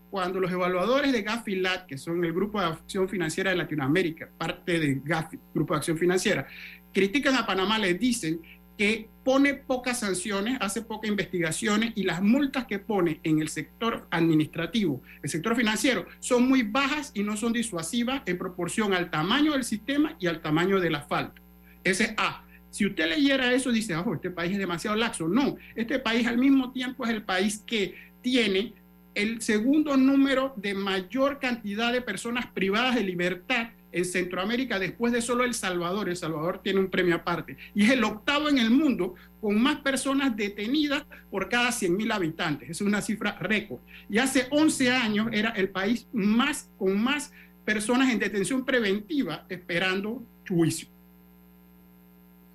[0.09, 4.27] Cuando los evaluadores de Gafi LAT, que son el Grupo de Acción Financiera de Latinoamérica,
[4.37, 6.47] parte de Gafi, Grupo de Acción Financiera,
[6.91, 8.41] critican a Panamá, les dicen
[8.75, 14.07] que pone pocas sanciones, hace pocas investigaciones y las multas que pone en el sector
[14.09, 19.51] administrativo, el sector financiero, son muy bajas y no son disuasivas en proporción al tamaño
[19.51, 21.41] del sistema y al tamaño de la falta.
[21.89, 22.45] Ese A.
[22.69, 25.27] Si usted leyera eso, dice, ojo, este país es demasiado laxo.
[25.27, 28.73] No, este país al mismo tiempo es el país que tiene
[29.15, 35.21] el segundo número de mayor cantidad de personas privadas de libertad en Centroamérica después de
[35.21, 36.09] solo El Salvador.
[36.09, 37.57] El Salvador tiene un premio aparte.
[37.73, 42.11] Y es el octavo en el mundo con más personas detenidas por cada 100 mil
[42.11, 42.69] habitantes.
[42.69, 43.79] Es una cifra récord.
[44.09, 47.33] Y hace 11 años era el país más con más
[47.65, 50.87] personas en detención preventiva esperando juicio.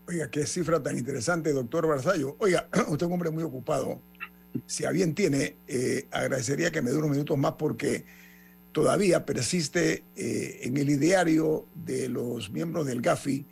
[0.06, 2.36] Oiga, qué cifra tan interesante, doctor Barzallo.
[2.38, 4.02] Oiga, usted es un hombre muy ocupado.
[4.66, 8.04] Si a bien tiene, eh, agradecería que me dure unos minutos más porque
[8.72, 13.46] todavía persiste eh, en el ideario de los miembros del GAFI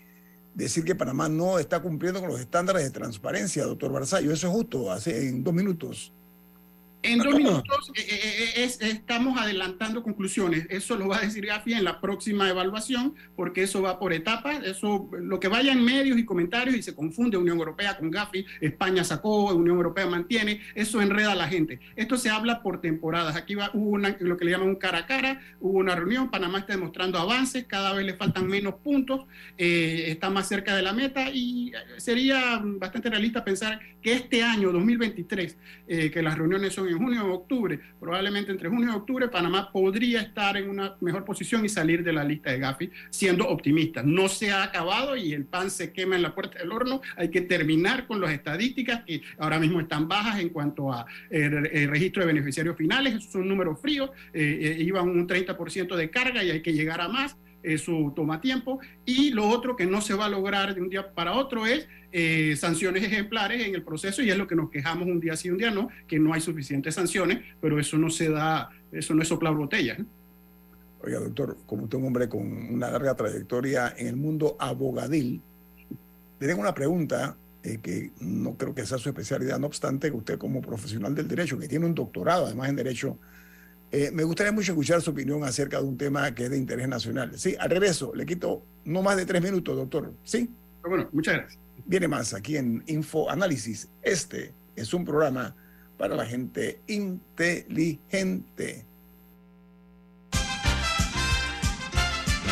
[0.54, 4.32] decir que Panamá no está cumpliendo con los estándares de transparencia, doctor Barzallo.
[4.32, 6.12] Eso es justo, hace en dos minutos.
[7.02, 10.66] En dos minutos eh, eh, eh, estamos adelantando conclusiones.
[10.70, 14.62] Eso lo va a decir Gafi en la próxima evaluación, porque eso va por etapas.
[14.64, 18.46] Eso, lo que vaya en medios y comentarios y se confunde Unión Europea con Gafi,
[18.60, 21.80] España sacó, Unión Europea mantiene, eso enreda a la gente.
[21.96, 23.34] Esto se habla por temporadas.
[23.34, 26.30] Aquí va, hubo una, lo que le llaman un cara a cara, hubo una reunión,
[26.30, 30.92] Panamá está demostrando avances, cada vez le faltan menos puntos, está más cerca de la
[30.92, 36.98] meta y sería bastante realista pensar que este año, 2023, que las reuniones son en
[36.98, 41.64] junio o octubre, probablemente entre junio y octubre, Panamá podría estar en una mejor posición
[41.64, 44.02] y salir de la lista de Gafi, siendo optimista.
[44.02, 47.00] No se ha acabado y el pan se quema en la puerta del horno.
[47.16, 51.66] Hay que terminar con las estadísticas que ahora mismo están bajas en cuanto a el,
[51.66, 53.14] eh, registro de beneficiarios finales.
[53.14, 57.00] Esos son números fríos, eh, eh, iban un 30% de carga y hay que llegar
[57.00, 57.36] a más.
[57.62, 58.80] Eso toma tiempo.
[59.04, 61.86] Y lo otro que no se va a lograr de un día para otro es
[62.12, 65.50] eh, sanciones ejemplares en el proceso y es lo que nos quejamos un día sí,
[65.50, 69.22] un día no, que no hay suficientes sanciones, pero eso no se da, eso no
[69.22, 69.98] es soplar botellas.
[71.02, 75.40] Oiga, doctor, como usted es un hombre con una larga trayectoria en el mundo abogadil,
[76.38, 80.36] le tengo una pregunta eh, que no creo que sea su especialidad, no obstante, usted
[80.36, 83.18] como profesional del derecho, que tiene un doctorado además en derecho,
[83.92, 86.88] eh, me gustaría mucho escuchar su opinión acerca de un tema que es de interés
[86.88, 87.38] nacional.
[87.38, 90.12] Sí, al regreso, le quito no más de tres minutos, doctor.
[90.24, 90.50] Sí.
[90.82, 93.88] Bueno, muchas gracias viene más aquí en Info Análisis.
[94.02, 95.54] Este es un programa
[95.98, 98.86] para la gente inteligente.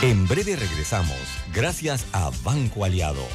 [0.02, 1.18] En breve regresamos,
[1.54, 3.26] gracias a Banco Aliado.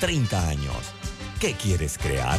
[0.00, 0.94] 30 años.
[1.40, 2.38] ¿Qué quieres crear?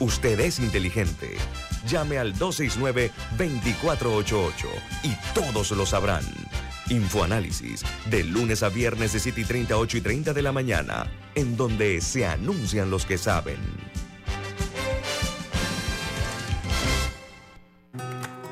[0.00, 1.36] Usted es inteligente.
[1.86, 4.66] Llame al 269-2488
[5.02, 6.24] y todos lo sabrán.
[6.88, 11.06] Infoanálisis, de lunes a viernes de 7 y 30, 8 y 30 de la mañana,
[11.34, 13.58] en donde se anuncian los que saben.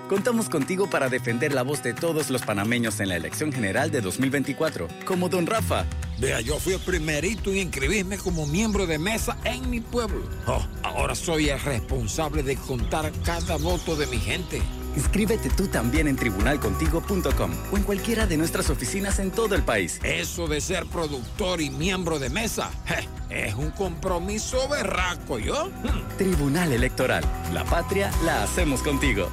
[0.08, 4.02] Contamos contigo para defender la voz de todos los panameños en la elección general de
[4.02, 5.86] 2024, como don Rafa.
[6.20, 10.28] Vea, yo fui el primerito en inscribirme como miembro de mesa en mi pueblo.
[10.46, 14.60] Oh, ahora soy el responsable de contar cada voto de mi gente.
[14.96, 20.00] Inscríbete tú también en tribunalcontigo.com o en cualquiera de nuestras oficinas en todo el país.
[20.02, 25.66] Eso de ser productor y miembro de mesa je, es un compromiso berraco, ¿yo?
[25.66, 26.16] Hmm.
[26.16, 27.24] Tribunal Electoral.
[27.52, 29.30] La patria la hacemos contigo.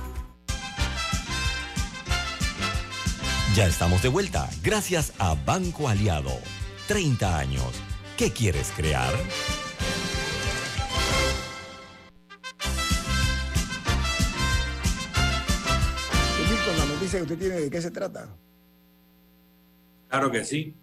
[3.56, 6.42] Ya estamos de vuelta, gracias a Banco Aliado.
[6.88, 7.82] 30 años.
[8.16, 9.12] ¿Qué quieres crear?
[16.50, 18.30] Milton, la noticia que usted tiene, ¿de qué se trata?
[20.10, 20.76] Claro que sí.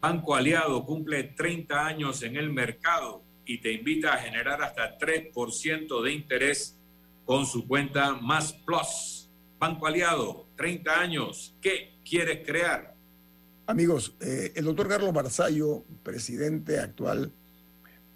[0.00, 6.02] Banco Aliado cumple 30 años en el mercado y te invita a generar hasta 3%
[6.02, 6.78] de interés
[7.24, 9.30] con su cuenta Más Plus.
[9.58, 11.56] Banco Aliado, 30 años.
[11.62, 12.93] ¿Qué quieres crear?
[13.66, 17.32] Amigos, eh, el doctor Carlos Barzallo, presidente actual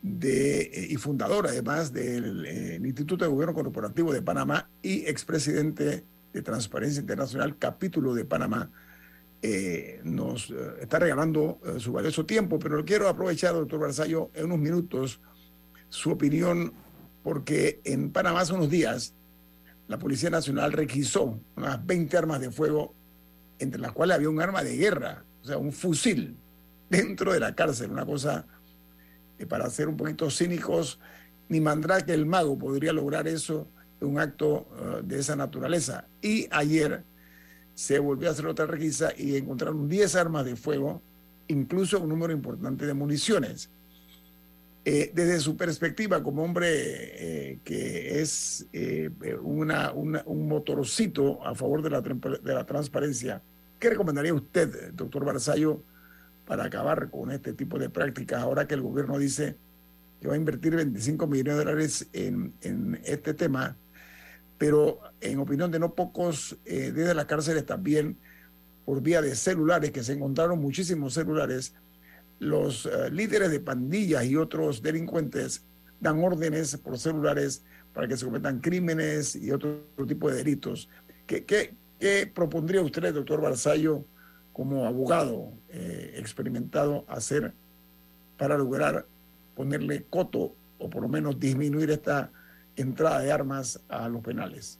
[0.02, 6.04] de, eh, y fundador además del eh, Instituto de Gobierno Corporativo de Panamá y expresidente
[6.34, 8.70] de Transparencia Internacional, capítulo de Panamá,
[10.02, 15.20] nos está regalando su valioso tiempo, pero quiero aprovechar, doctor Barzallo, en unos minutos
[15.88, 16.72] su opinión,
[17.22, 19.14] porque en Panamá hace unos días
[19.86, 22.94] la Policía Nacional requisó unas 20 armas de fuego,
[23.60, 26.36] entre las cuales había un arma de guerra, o sea, un fusil
[26.90, 28.46] dentro de la cárcel, una cosa
[29.38, 30.98] eh, para ser un poquito cínicos,
[31.48, 33.68] ni Mandrake el mago podría lograr eso,
[34.00, 36.06] un acto eh, de esa naturaleza.
[36.20, 37.04] Y ayer
[37.74, 41.02] se volvió a hacer otra requisa y encontraron 10 armas de fuego,
[41.46, 43.70] incluso un número importante de municiones.
[44.84, 48.66] Eh, desde su perspectiva como hombre que es
[49.42, 53.42] una, un motorcito a favor de la, de la transparencia,
[53.78, 55.82] ¿qué recomendaría usted, doctor Barzallo,
[56.46, 59.56] para acabar con este tipo de prácticas ahora que el gobierno dice
[60.20, 63.76] que va a invertir 25 millones de dólares en, este tema?
[64.56, 68.16] Pero en opinión de no pocos, eh, desde las cárceles también,
[68.84, 71.74] por vía de celulares, que se encontraron muchísimos celulares,
[72.40, 75.62] los eh, líderes de pandillas y otros delincuentes
[76.00, 77.62] dan órdenes por celulares
[77.92, 80.88] para que se cometan crímenes y otro tipo de delitos.
[81.26, 84.04] ¿Qué, qué, qué propondría usted, doctor Barzallo,
[84.52, 87.52] como abogado eh, experimentado, hacer
[88.36, 89.06] para lograr
[89.54, 92.30] ponerle coto o por lo menos disminuir esta
[92.76, 94.78] entrada de armas a los penales?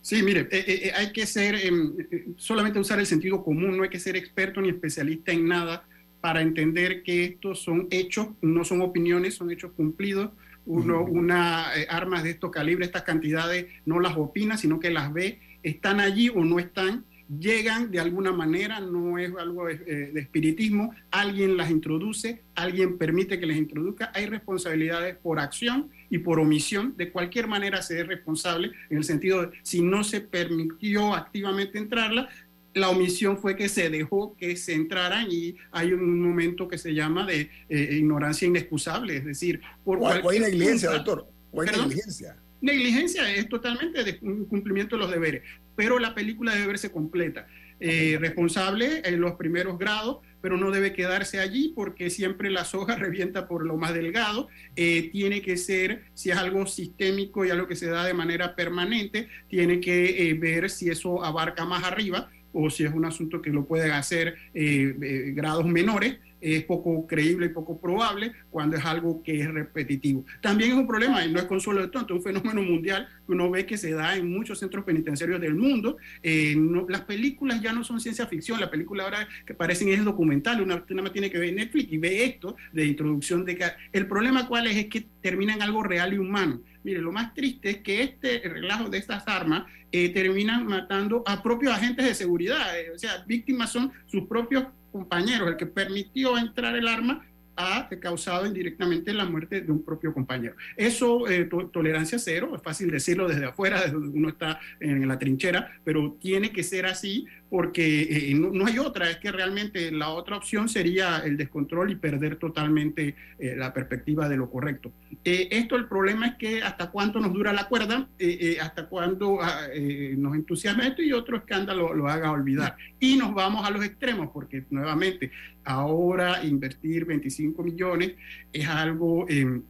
[0.00, 3.82] Sí, mire, eh, eh, hay que ser, em, eh, solamente usar el sentido común, no
[3.82, 5.84] hay que ser experto ni especialista en nada
[6.20, 10.30] para entender que estos son hechos, no son opiniones, son hechos cumplidos.
[10.64, 15.12] Uno, una eh, armas de estos calibres, estas cantidades, no las opina, sino que las
[15.12, 15.38] ve,
[15.70, 17.04] están allí o no están,
[17.40, 22.98] llegan de alguna manera, no es algo de, eh, de espiritismo, alguien las introduce, alguien
[22.98, 28.00] permite que les introduzca, hay responsabilidades por acción y por omisión, de cualquier manera se
[28.00, 32.28] es responsable, en el sentido de si no se permitió activamente entrarla,
[32.74, 36.94] la omisión fue que se dejó que se entraran y hay un momento que se
[36.94, 41.26] llama de eh, ignorancia inexcusable, es decir, por O hay- o hay cualquier negligencia, doctor,
[41.50, 42.36] o hay negligencia.
[42.60, 45.42] Negligencia es totalmente de un cumplimiento de los deberes,
[45.76, 47.46] pero la película debe verse completa.
[47.78, 52.96] Eh, responsable en los primeros grados, pero no debe quedarse allí porque siempre la soga
[52.96, 54.48] revienta por lo más delgado.
[54.76, 58.56] Eh, tiene que ser, si es algo sistémico y algo que se da de manera
[58.56, 63.42] permanente, tiene que eh, ver si eso abarca más arriba o si es un asunto
[63.42, 69.22] que lo pueden hacer grados menores, es poco creíble y poco probable cuando es algo
[69.22, 70.24] que es repetitivo.
[70.40, 73.32] También es un problema, y no es consuelo de tonto, es un fenómeno mundial que
[73.32, 75.96] uno ve que se da en muchos centros penitenciarios del mundo.
[76.22, 76.56] Eh,
[76.88, 80.84] las películas ya no son ciencia ficción, la película ahora que parecen es documental, una,
[80.88, 83.56] una más tiene que ver Netflix y ve esto de introducción de...
[83.92, 86.60] El problema cuál es, es que termina en algo real y humano.
[86.84, 91.42] Mire, lo más triste es que este relajo de estas armas eh, terminan matando a
[91.42, 92.78] propios agentes de seguridad.
[92.78, 94.66] eh, o sea, víctimas son sus propios
[94.96, 95.48] compañeros.
[95.48, 97.24] El que permitió entrar el arma
[97.58, 100.54] ha causado indirectamente la muerte de un propio compañero.
[100.76, 105.08] Eso, eh, to- tolerancia cero, es fácil decirlo desde afuera, desde donde uno está en
[105.08, 109.30] la trinchera, pero tiene que ser así porque eh, no, no hay otra, es que
[109.30, 114.50] realmente la otra opción sería el descontrol y perder totalmente eh, la perspectiva de lo
[114.50, 114.92] correcto.
[115.24, 118.86] Eh, esto el problema es que hasta cuánto nos dura la cuerda, eh, eh, hasta
[118.86, 122.76] cuándo ah, eh, nos entusiasma esto y otro escándalo lo haga olvidar.
[122.98, 125.30] Y nos vamos a los extremos, porque nuevamente
[125.64, 128.14] ahora invertir 25 millones
[128.52, 129.26] es algo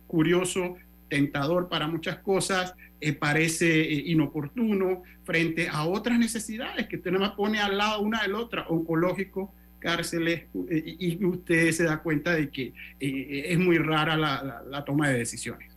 [0.06, 0.76] curioso,
[1.08, 7.26] tentador para muchas cosas, eh, parece eh, inoportuno frente a otras necesidades que usted nada
[7.26, 12.02] más pone al lado una de la otra, oncológico, cárceles, eh, y usted se da
[12.02, 15.72] cuenta de que es muy rara la, toma de decisiones.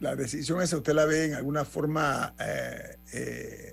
[0.00, 2.34] La decisión esa usted la ve en alguna forma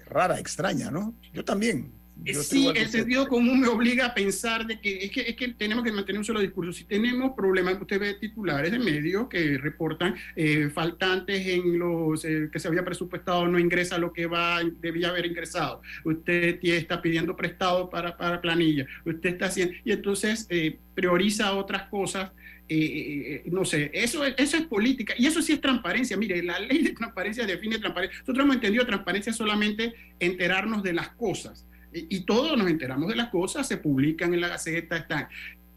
[0.08, 1.16] rara, extraña, ¿no?
[1.34, 2.03] Yo también.
[2.26, 5.50] Estoy Sí, el sentido común me obliga a pensar de que es, que es que
[5.50, 6.72] tenemos que mantener un solo discurso.
[6.72, 12.50] Si tenemos problemas, usted ve titulares de medios que reportan eh, faltantes en los eh,
[12.52, 15.82] que se había presupuestado, no ingresa lo que va debía haber ingresado.
[16.06, 18.86] Usted está pidiendo prestado para, para planilla.
[19.06, 22.32] Usted está haciendo y entonces eh, prioriza otras cosas.
[22.70, 26.16] eh, eh, eh, no sé, eso es, eso es política y eso sí es transparencia.
[26.16, 28.20] Mire, la ley de transparencia define transparencia.
[28.20, 33.30] Nosotros hemos entendido transparencia solamente enterarnos de las cosas y, todos nos enteramos de las
[33.30, 35.28] cosas, se publican en la Gaceta, están.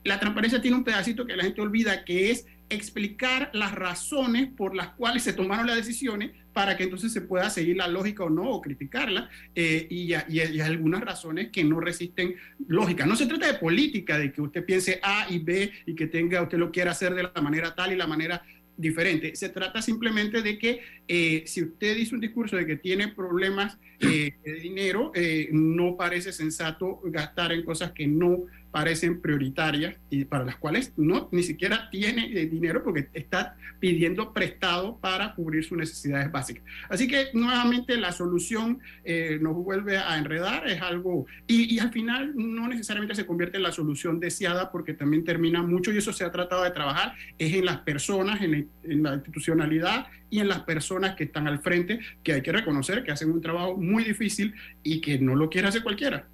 [0.04, 4.74] La transparencia tiene un pedacito que la gente olvida, que es explicar las razones por
[4.74, 8.30] las cuales se tomaron las decisiones para que entonces se pueda seguir la lógica o
[8.30, 12.34] no, o criticarla, eh, y, y- y algunas razones que no resisten
[12.66, 13.04] lógica.
[13.06, 16.42] No se trata de política, de que usted piense A y B y que tenga,
[16.42, 18.42] usted lo quiera hacer de la manera tal y la manera
[18.76, 19.34] diferente.
[19.36, 23.78] Se trata simplemente de que eh, si usted dice un discurso de que tiene problemas
[24.00, 30.24] eh, de dinero, eh, no parece sensato gastar en cosas que no parecen prioritarias y
[30.24, 35.64] para las cuales no ni siquiera tiene eh, dinero porque está pidiendo prestado para cubrir
[35.64, 36.64] sus necesidades básicas.
[36.88, 41.92] Así que nuevamente la solución eh, nos vuelve a enredar, es algo, y, y al
[41.92, 46.12] final no necesariamente se convierte en la solución deseada porque también termina mucho, y eso
[46.12, 50.48] se ha tratado de trabajar, es en las personas, en en la institucionalidad y en
[50.48, 54.04] las personas que están al frente, que hay que reconocer que hacen un trabajo muy
[54.04, 56.28] difícil y que no lo quiere hacer cualquiera.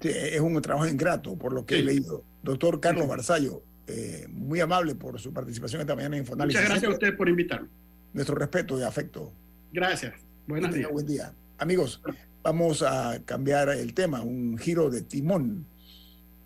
[0.00, 2.24] Sí, es un trabajo ingrato, por lo que he leído.
[2.42, 6.60] Doctor Carlos Barzallo, eh, muy amable por su participación esta mañana en Infoanálisis.
[6.60, 7.68] Muchas gracias a usted por invitarme.
[8.12, 9.32] Nuestro respeto y afecto.
[9.72, 10.14] Gracias.
[10.46, 10.90] Buenos días.
[10.90, 11.32] Buen día.
[11.58, 12.02] Amigos,
[12.42, 15.66] vamos a cambiar el tema, un giro de timón.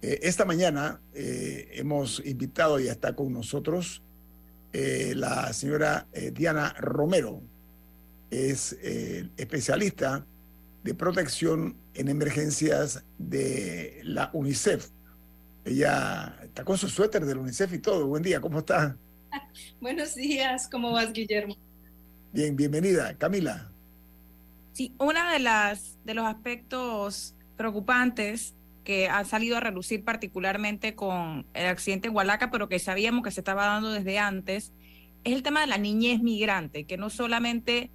[0.03, 4.03] Eh, esta mañana eh, hemos invitado y está con nosotros
[4.73, 7.41] eh, la señora eh, Diana Romero.
[8.31, 10.27] Es eh, especialista
[10.85, 14.91] de protección en emergencias de la UNICEF.
[15.65, 18.07] Ella está con su suéter del UNICEF y todo.
[18.07, 18.97] Buen día, ¿cómo está?
[19.81, 21.57] Buenos días, ¿cómo vas, Guillermo?
[22.33, 23.17] Bien, bienvenida.
[23.17, 23.71] Camila.
[24.73, 28.55] Sí, una de las de los aspectos preocupantes
[28.85, 33.31] que han salido a relucir particularmente con el accidente en Hualaca, pero que sabíamos que
[33.31, 34.75] se estaba dando desde antes,
[35.25, 37.91] es el tema de la niñez migrante, que no solamente,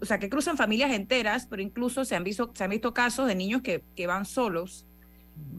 [0.00, 3.26] o sea, que cruzan familias enteras, pero incluso se han visto, se han visto casos
[3.26, 4.86] de niños que, que van solos.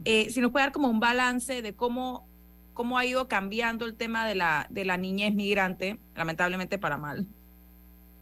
[0.05, 2.27] Eh, si nos puede dar como un balance de cómo,
[2.73, 7.25] cómo ha ido cambiando el tema de la, de la niñez migrante, lamentablemente para mal.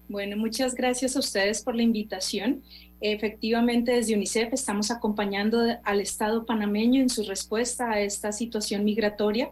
[0.08, 2.62] Bueno, muchas gracias a ustedes por la invitación.
[3.00, 9.52] Efectivamente, desde UNICEF estamos acompañando al Estado panameño en su respuesta a esta situación migratoria.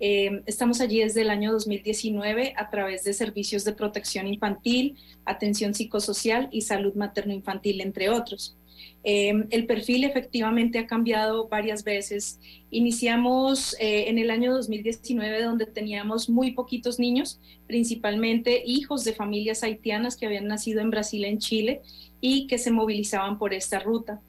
[0.00, 5.74] Eh, estamos allí desde el año 2019 a través de servicios de protección infantil, atención
[5.74, 8.56] psicosocial y salud materno-infantil, entre otros.
[9.04, 12.40] Eh, el perfil efectivamente ha cambiado varias veces.
[12.70, 19.62] Iniciamos eh, en el año 2019 donde teníamos muy poquitos niños, principalmente hijos de familias
[19.62, 21.82] haitianas que habían nacido en Brasil, en Chile
[22.20, 24.20] y que se movilizaban por esta ruta.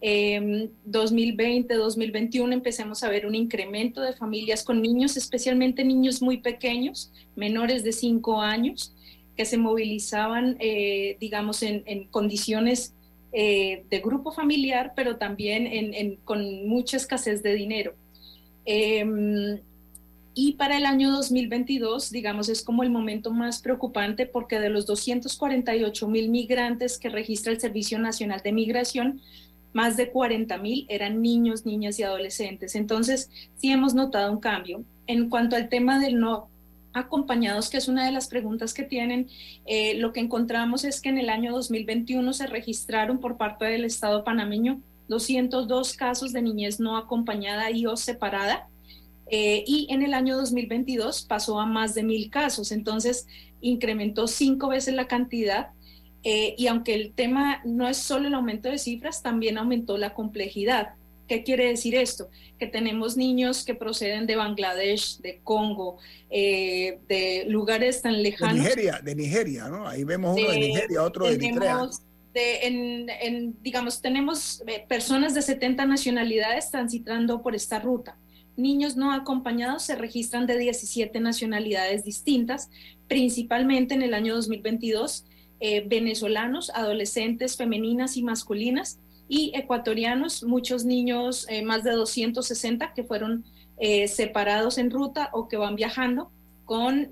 [0.00, 6.38] Eh, 2020, 2021 empecemos a ver un incremento de familias con niños, especialmente niños muy
[6.38, 8.94] pequeños, menores de 5 años,
[9.36, 12.94] que se movilizaban, eh, digamos, en, en condiciones
[13.32, 17.94] eh, de grupo familiar, pero también en, en, con mucha escasez de dinero.
[18.64, 19.60] Eh,
[20.40, 24.86] y para el año 2022, digamos, es como el momento más preocupante porque de los
[24.86, 29.20] 248 mil migrantes que registra el Servicio Nacional de Migración,
[29.72, 32.74] más de 40 mil eran niños, niñas y adolescentes.
[32.74, 34.84] Entonces, sí hemos notado un cambio.
[35.06, 36.48] En cuanto al tema del no
[36.92, 39.28] acompañados, que es una de las preguntas que tienen,
[39.66, 43.84] eh, lo que encontramos es que en el año 2021 se registraron por parte del
[43.84, 48.68] Estado panameño 202 casos de niñez no acompañada y o separada.
[49.30, 53.26] eh, y en el año 2022 pasó a más de mil casos, entonces
[53.60, 55.68] incrementó cinco veces la cantidad
[56.24, 60.14] eh, y aunque el tema no es solo el aumento de cifras, también aumentó la
[60.14, 60.94] complejidad.
[61.26, 62.28] ¿Qué quiere decir esto?
[62.58, 65.98] Que tenemos niños que proceden de Bangladesh, de Congo,
[66.30, 68.56] eh, de lugares tan lejanos.
[68.56, 69.86] De Nigeria, de Nigeria, ¿no?
[69.86, 71.88] Ahí vemos uno de, Nigeria, otro de Eritrea.
[72.34, 78.16] en, digamos, tenemos personas de 70 nacionalidades transitando por esta ruta
[78.58, 82.70] niños no acompañados se registran de 17 nacionalidades distintas,
[83.06, 85.24] principalmente en el año 2022,
[85.60, 88.98] eh, venezolanos, adolescentes femeninas y masculinas,
[89.28, 93.44] y ecuatorianos, muchos niños, eh, más de 260 que fueron
[93.78, 96.30] eh, separados en ruta o que van viajando
[96.64, 97.10] con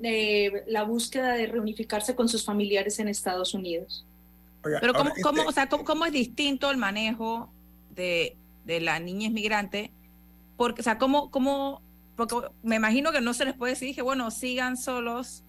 [0.67, 4.05] la búsqueda de reunificarse con sus familiares en Estados Unidos.
[4.63, 7.51] Pero ¿cómo, cómo, este o sea, ¿cómo, es distinto el manejo
[7.95, 8.37] de,
[8.67, 9.93] de la niña inmigrante
[10.57, 11.83] porque, o sea, ¿cómo, cómo,
[12.17, 15.45] porque me imagino que no se les puede decir que, bueno, sigan solos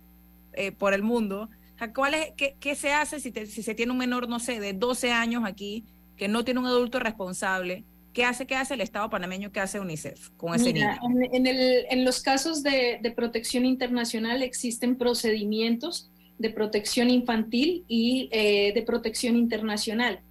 [0.54, 1.50] eh, por el mundo.
[1.94, 4.74] ¿Cuál es, qué, qué, se hace si, si se tiene un menor, no sé, de
[4.74, 7.84] 12 años aquí, que no tiene un adulto responsable?
[8.14, 10.90] ¿Qué hace, qué hace el Estado panameño, qué hace UNICEF con ese niño?
[11.04, 16.10] En, en, el, en, los casos de, de protección internacional existen procedimientos
[16.40, 20.22] de protección infantil y eh, de protección internacional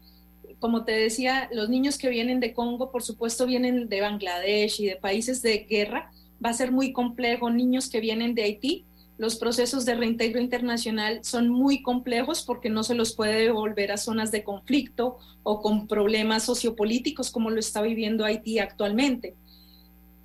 [0.59, 4.87] como te decía, los niños que vienen de Congo, por supuesto, vienen de Bangladesh y
[4.87, 6.11] de países de guerra.
[6.45, 7.51] Va a ser muy complejo.
[7.51, 8.85] Niños que vienen de Haití,
[9.19, 13.97] los procesos de reintegro internacional son muy complejos porque no se los puede devolver a
[13.97, 19.35] zonas de conflicto o con problemas sociopolíticos como lo está viviendo Haití actualmente.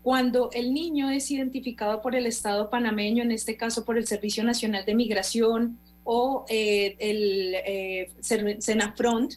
[0.02, 4.44] Cuando el niño es identificado por el Estado panameño, en este caso por el Servicio
[4.44, 8.12] Nacional de Migración o eh, el eh,
[8.60, 9.36] Senafront,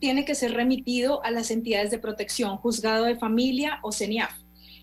[0.00, 4.32] tiene que ser remitido a las entidades de protección, juzgado de familia o CENIAF.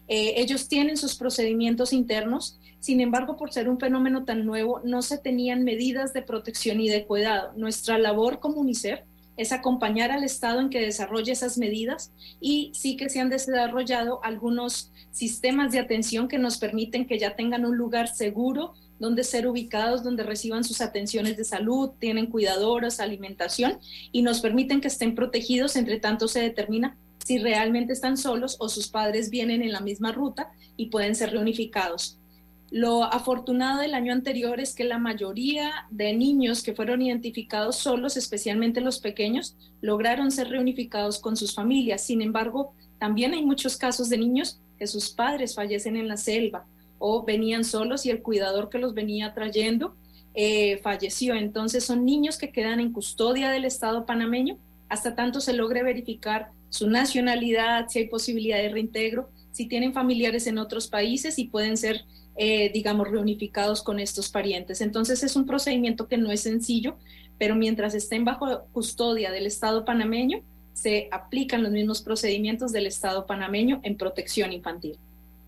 [0.07, 5.01] Eh, ellos tienen sus procedimientos internos, sin embargo, por ser un fenómeno tan nuevo, no
[5.01, 7.53] se tenían medidas de protección y de cuidado.
[7.55, 9.01] Nuestra labor como UNICEF
[9.37, 14.19] es acompañar al Estado en que desarrolle esas medidas y sí que se han desarrollado
[14.23, 19.47] algunos sistemas de atención que nos permiten que ya tengan un lugar seguro donde ser
[19.47, 23.77] ubicados, donde reciban sus atenciones de salud, tienen cuidadoras, alimentación
[24.11, 26.97] y nos permiten que estén protegidos, entre tanto se determina
[27.27, 31.31] si realmente están solos o sus padres vienen en la misma ruta y pueden ser
[31.31, 32.17] reunificados.
[32.71, 38.15] Lo afortunado del año anterior es que la mayoría de niños que fueron identificados solos,
[38.15, 42.01] especialmente los pequeños, lograron ser reunificados con sus familias.
[42.01, 46.65] Sin embargo, también hay muchos casos de niños que sus padres fallecen en la selva
[46.97, 49.97] o venían solos y el cuidador que los venía trayendo
[50.33, 51.35] eh, falleció.
[51.35, 54.57] Entonces son niños que quedan en custodia del Estado panameño
[54.87, 60.47] hasta tanto se logre verificar su nacionalidad, si hay posibilidad de reintegro, si tienen familiares
[60.47, 62.05] en otros países y pueden ser,
[62.35, 64.81] eh, digamos, reunificados con estos parientes.
[64.81, 66.97] Entonces es un procedimiento que no es sencillo,
[67.39, 70.41] pero mientras estén bajo custodia del Estado panameño,
[70.73, 74.97] se aplican los mismos procedimientos del Estado panameño en protección infantil.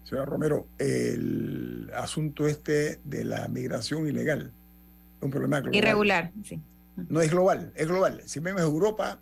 [0.03, 4.51] Señor Romero, el asunto este de la migración ilegal
[5.17, 5.76] es un problema global.
[5.76, 6.59] Irregular, sí.
[7.07, 8.24] No es global, es global.
[8.26, 9.20] Si vemos Europa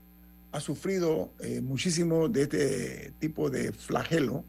[0.52, 4.46] ha sufrido eh, muchísimo de este tipo de flagelo,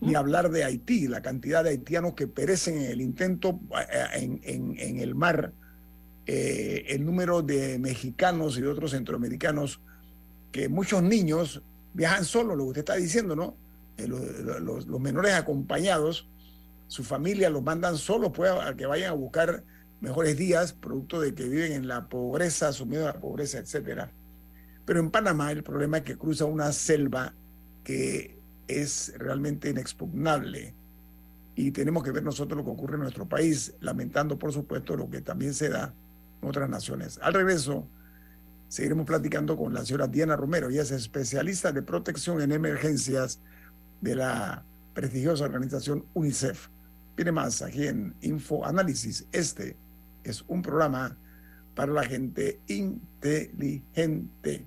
[0.00, 3.60] ni hablar de Haití, la cantidad de haitianos que perecen en el intento
[3.92, 5.52] eh, en, el mar,
[6.26, 9.80] eh, el número de mexicanos y de otros centroamericanos,
[10.50, 11.62] que muchos niños
[11.94, 13.56] viajan solos, lo que usted está diciendo, ¿no?
[13.98, 16.28] Eh, los, menores acompañados,
[16.86, 19.64] su familia los mandan solos pues, a que vayan a buscar
[20.00, 24.12] mejores días, producto de que viven en la pobreza, sumidos a la pobreza, etcétera.
[24.88, 27.34] Pero en Panamá el problema es que cruza una selva
[27.84, 30.74] que es realmente inexpugnable
[31.54, 35.10] y tenemos que ver nosotros lo que ocurre en nuestro país, lamentando por supuesto lo
[35.10, 35.92] que también se da
[36.40, 37.20] en otras naciones.
[37.20, 37.86] Al regreso,
[38.68, 43.40] seguiremos platicando con la señora Diana Romero, ella es especialista de protección en emergencias
[44.00, 44.64] de la
[44.94, 46.68] prestigiosa organización UNICEF.
[47.14, 49.26] Viene más aquí en Info Análisis.
[49.32, 49.76] Este
[50.24, 51.14] es un programa
[51.74, 54.66] para la gente inteligente.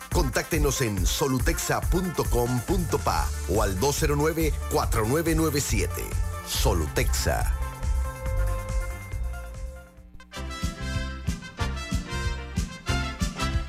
[0.13, 5.89] Contáctenos en solutexa.com.pa o al 209-4997.
[6.45, 7.55] Solutexa.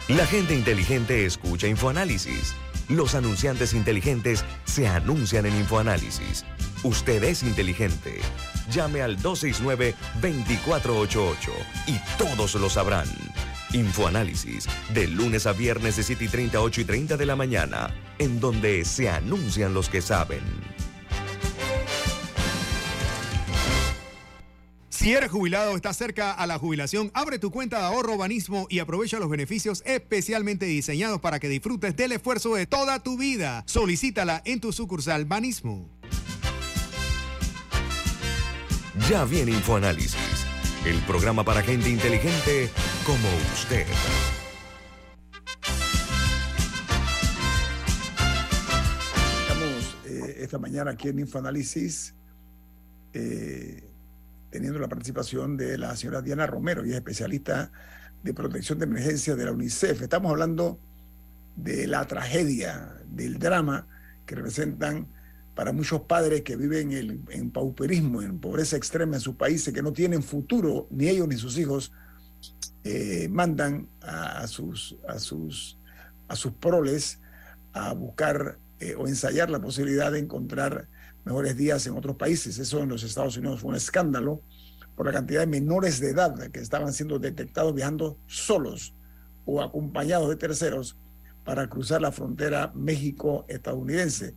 [0.08, 2.56] La gente inteligente escucha InfoAnálisis.
[2.88, 6.44] Los anunciantes inteligentes se anuncian en InfoAnálisis.
[6.82, 8.20] Usted es inteligente.
[8.70, 11.28] Llame al 269-2488
[11.86, 13.08] y todos lo sabrán.
[13.72, 17.94] Infoanálisis, de lunes a viernes de 7 y 30, 8 y 30 de la mañana,
[18.18, 20.42] en donde se anuncian los que saben.
[25.02, 28.66] Si eres jubilado o estás cerca a la jubilación, abre tu cuenta de ahorro Banismo
[28.70, 33.64] y aprovecha los beneficios especialmente diseñados para que disfrutes del esfuerzo de toda tu vida.
[33.66, 35.88] Solicítala en tu sucursal Banismo.
[39.08, 40.41] Ya viene InfoAnálisis,
[40.84, 42.68] el programa para gente inteligente
[43.06, 43.86] como usted.
[49.42, 52.14] Estamos eh, esta mañana aquí en InfoAnálisis
[53.12, 53.84] eh,
[54.50, 57.70] teniendo la participación de la señora Diana Romero, y es especialista
[58.22, 60.02] de protección de emergencia de la UNICEF.
[60.02, 60.80] Estamos hablando
[61.54, 63.86] de la tragedia, del drama
[64.26, 65.06] que representan
[65.54, 66.92] para muchos padres que viven
[67.30, 71.36] en, pauperismo, en pobreza extrema en sus países, que no tienen futuro, ni ellos ni
[71.36, 71.92] sus hijos,
[72.84, 75.78] eh, mandan a, a, sus, a, sus,
[76.28, 77.20] a sus proles
[77.72, 80.88] a buscar eh, o ensayar la posibilidad de encontrar
[81.24, 82.58] mejores días en otros países.
[82.58, 84.42] Eso en los Estados Unidos fue un escándalo
[84.96, 88.94] por la cantidad de menores de edad que estaban siendo detectados viajando solos
[89.44, 90.96] o acompañados de terceros
[91.44, 94.34] para cruzar la frontera México-estadounidense.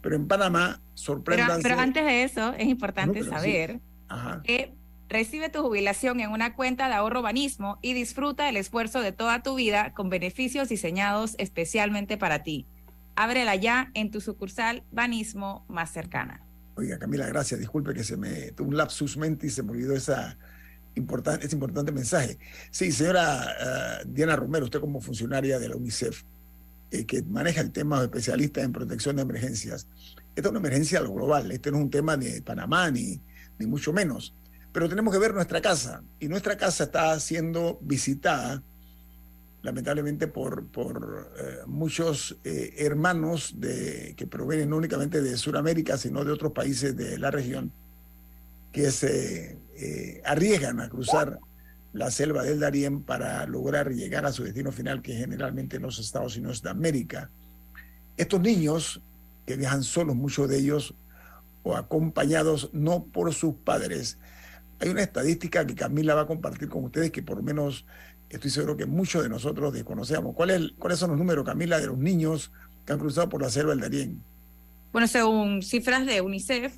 [0.00, 1.60] Pero en Panamá, sorprendan.
[1.62, 4.16] Pero, pero, antes de eso, es importante no, saber sí.
[4.44, 4.74] que
[5.08, 9.42] recibe tu jubilación en una cuenta de ahorro banismo y disfruta del esfuerzo de toda
[9.42, 12.66] tu vida con beneficios diseñados especialmente para ti.
[13.16, 16.42] Ábrela ya en tu sucursal banismo más cercana.
[16.76, 17.58] Oiga, Camila, gracias.
[17.58, 20.38] Disculpe que se me tuvo un lapsus mentis y se me olvidó esa
[20.94, 22.38] importante, ese importante mensaje.
[22.70, 26.22] Sí, señora uh, Diana Romero, usted como funcionaria de la UNICEF,
[26.90, 29.86] eh, que maneja el tema de especialistas en protección de emergencias.
[30.34, 33.20] Esta es una emergencia global, este no es un tema de Panamá ni,
[33.58, 34.34] ni mucho menos.
[34.72, 38.62] Pero tenemos que ver nuestra casa y nuestra casa está siendo visitada
[39.60, 46.32] lamentablemente por, por eh, muchos eh, hermanos que provienen no únicamente de Sudamérica, sino de
[46.32, 47.72] otros países de la región,
[48.72, 49.58] que se
[50.24, 51.38] arriesgan a cruzar
[51.98, 55.98] la selva del Darién para lograr llegar a su destino final, que generalmente en los
[55.98, 57.28] Estados Unidos de América.
[58.16, 59.02] Estos niños
[59.44, 60.94] que viajan solos, muchos de ellos,
[61.64, 64.16] o acompañados no por sus padres.
[64.78, 67.84] Hay una estadística que Camila va a compartir con ustedes que por menos
[68.30, 70.36] estoy seguro que muchos de nosotros desconocemos.
[70.36, 72.52] ¿Cuál es, ¿Cuáles son los números, Camila, de los niños
[72.86, 74.22] que han cruzado por la selva del Darién?
[74.92, 76.76] Bueno, según cifras de UNICEF,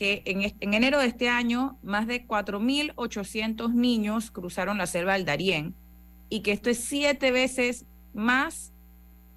[0.00, 5.26] que en, en enero de este año más de 4.800 niños cruzaron la selva del
[5.26, 5.74] Darién
[6.30, 7.84] y que esto es siete veces
[8.14, 8.72] más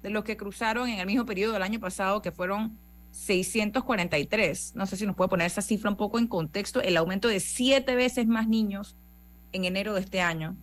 [0.02, 2.78] de lo que cruzaron en el mismo periodo del año pasado, que fueron
[3.10, 4.72] 643.
[4.74, 7.40] No sé si nos puede poner esa cifra un poco en contexto, el aumento de
[7.40, 8.96] siete veces más niños
[9.52, 10.56] en enero de este año.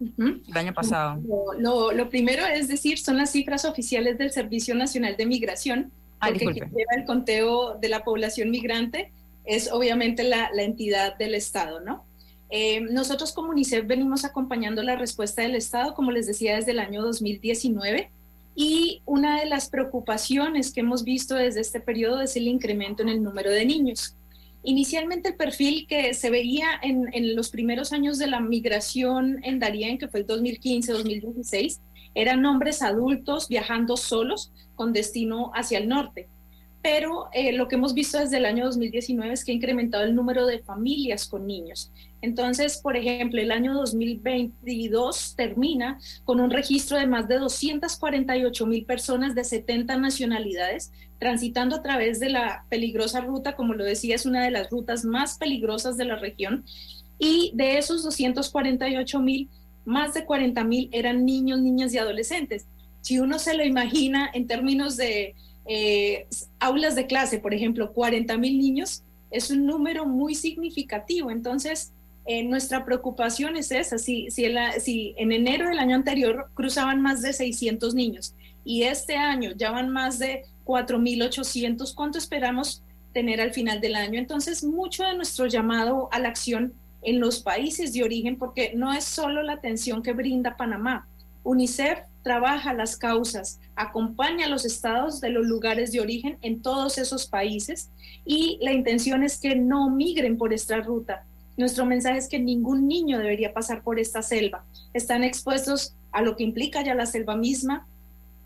[0.00, 0.42] Uh -huh.
[0.50, 1.18] El año pasado.
[1.58, 6.28] Lo, lo, primero es decir, son las cifras oficiales del Servicio Nacional de Migración, Ah,
[6.28, 9.12] porque lleva el conteo de la población migrante
[9.46, 12.04] es obviamente la, la entidad del Estado, ¿no?
[12.48, 16.78] Eh, nosotros como UNICEF venimos acompañando la respuesta del Estado, como les decía, desde el
[16.78, 18.10] año 2019.
[18.54, 23.08] Y una de las preocupaciones que hemos visto desde este periodo es el incremento en
[23.08, 24.14] el número de niños.
[24.62, 29.58] Inicialmente el perfil que se veía en, en los primeros años de la migración en
[29.58, 31.78] Darién, que fue el 2015-2016,
[32.14, 36.28] eran hombres adultos viajando solos con destino hacia el norte.
[36.82, 40.14] Pero eh, lo que hemos visto desde el año 2019 es que ha incrementado el
[40.14, 41.90] número de familias con niños.
[42.22, 48.84] Entonces, por ejemplo, el año 2022 termina con un registro de más de 248 mil
[48.84, 54.26] personas de 70 nacionalidades transitando a través de la peligrosa ruta, como lo decía, es
[54.26, 56.64] una de las rutas más peligrosas de la región.
[57.18, 59.48] Y de esos 248 mil,
[59.84, 62.66] más de 40 mil eran niños, niñas y adolescentes.
[63.00, 65.34] Si uno se lo imagina en términos de
[65.68, 66.26] eh,
[66.60, 71.30] aulas de clase, por ejemplo, 40 mil niños, es un número muy significativo.
[71.30, 71.92] Entonces,
[72.26, 73.98] eh, nuestra preocupación es esa.
[73.98, 79.52] Si, si, en enero del año anterior cruzaban más de 600 niños y este año
[79.56, 84.18] ya van más de 4.800, ¿cuánto esperamos tener al final del año?
[84.18, 88.92] Entonces, mucho de nuestro llamado a la acción en los países de origen, porque no
[88.92, 91.06] es solo la atención que brinda Panamá.
[91.44, 96.98] UNICEF trabaja las causas, acompaña a los estados de los lugares de origen en todos
[96.98, 97.90] esos países
[98.24, 101.24] y la intención es que no migren por esta ruta.
[101.56, 104.64] Nuestro mensaje es que ningún niño debería pasar por esta selva.
[104.94, 107.86] Están expuestos a lo que implica ya la selva misma,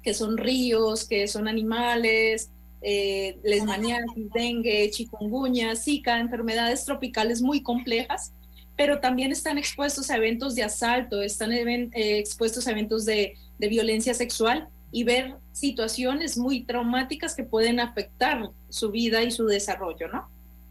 [0.02, 2.50] que son ríos, que son animales,
[2.82, 8.32] eh, lesmaniasis, dengue, chikungunya, zika, enfermedades tropicales muy complejas,
[8.76, 13.68] pero también están expuestos a eventos de asalto, están eh, expuestos a eventos de, de
[13.68, 20.08] violencia sexual y ver situaciones muy traumáticas que pueden afectar su vida y su desarrollo,
[20.08, 20.28] ¿no?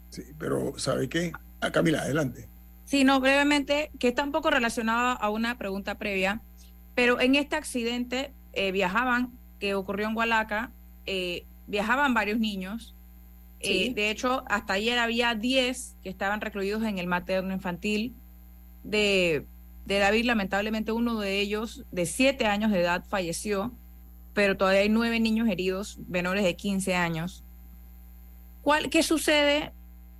[0.10, 1.32] Sí, pero ¿sabe qué?
[1.62, 2.48] Ah, Camila, adelante.
[2.86, 6.42] Sí, no, brevemente, que está un poco relacionado a una pregunta previa,
[6.96, 10.72] pero en este accidente eh, viajaban, que ocurrió en Hualaca,
[11.06, 12.96] eh, viajaban varios niños.
[13.60, 18.16] Eh, de hecho, hasta ayer había 10 que estaban recluidos en el materno infantil
[18.84, 19.46] de,
[19.86, 20.26] de David.
[20.26, 23.74] Lamentablemente, uno de ellos, de 7 años de edad, falleció,
[24.40, 27.44] pero todavía hay 9 niños heridos menores de 15 años.
[28.62, 29.74] ¿Cuál, ¿Qué sucede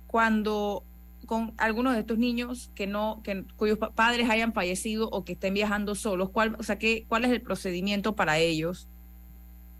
[0.08, 0.84] cuando
[1.24, 5.54] con algunos de estos niños que no, que, cuyos padres hayan fallecido o que estén
[5.54, 6.28] viajando solos?
[6.28, 8.88] ¿Cuál, o sea, ¿qué, ¿Cuál es el procedimiento para ellos?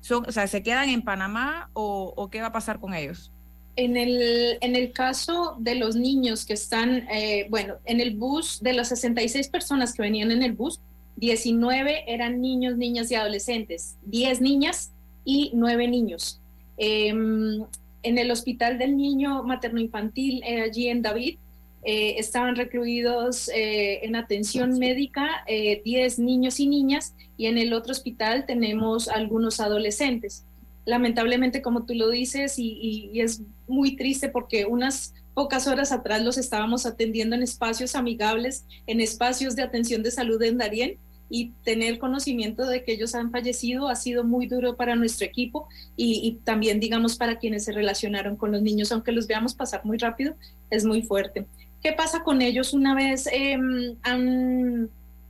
[0.00, 3.30] Son, o sea, ¿se quedan en Panamá o, qué va a pasar con ellos?
[3.76, 8.60] En el, en el caso de los niños que están, eh, bueno, en el bus,
[8.62, 10.80] de las 66 personas que venían en el bus,
[11.20, 14.92] 19 eran niños, niñas y adolescentes, 10 niñas
[15.24, 16.40] y 9 niños.
[16.78, 17.62] Em,
[18.02, 21.36] en el Hospital del Niño Materno-Infantil, eh, allí en David,
[21.82, 27.92] eh, estaban recluidos eh, en atención médica 10 niños y niñas y en el otro
[27.92, 30.44] hospital tenemos algunos adolescentes.
[30.86, 36.36] Lamentablemente, como tú lo dices, y, es muy triste porque unas pocas horas atrás los
[36.38, 40.98] estábamos atendiendo en espacios amigables, en espacios de atención de salud en Darien,
[41.30, 45.68] y tener conocimiento de que ellos han fallecido ha sido muy duro para nuestro equipo
[45.96, 49.96] y, también, digamos, para quienes se relacionaron con los niños, aunque los veamos pasar muy
[49.96, 50.34] rápido,
[50.70, 51.46] es muy fuerte.
[51.82, 53.96] ¿Qué pasa con ellos una vez em,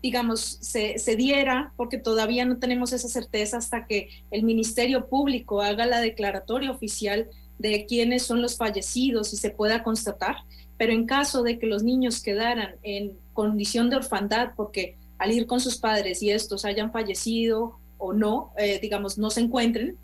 [0.03, 5.61] digamos, se, se, diera, porque todavía no tenemos esa certeza hasta que el Ministerio Público
[5.61, 7.29] haga la declaratoria oficial
[7.59, 10.37] de quiénes son los fallecidos y se pueda constatar,
[10.79, 15.47] pero en caso de que los niños quedaran en condición de orfandad, porque al ir
[15.47, 19.99] con sus padres y estos hayan fallecido o no, eh, digamos, no se encuentren,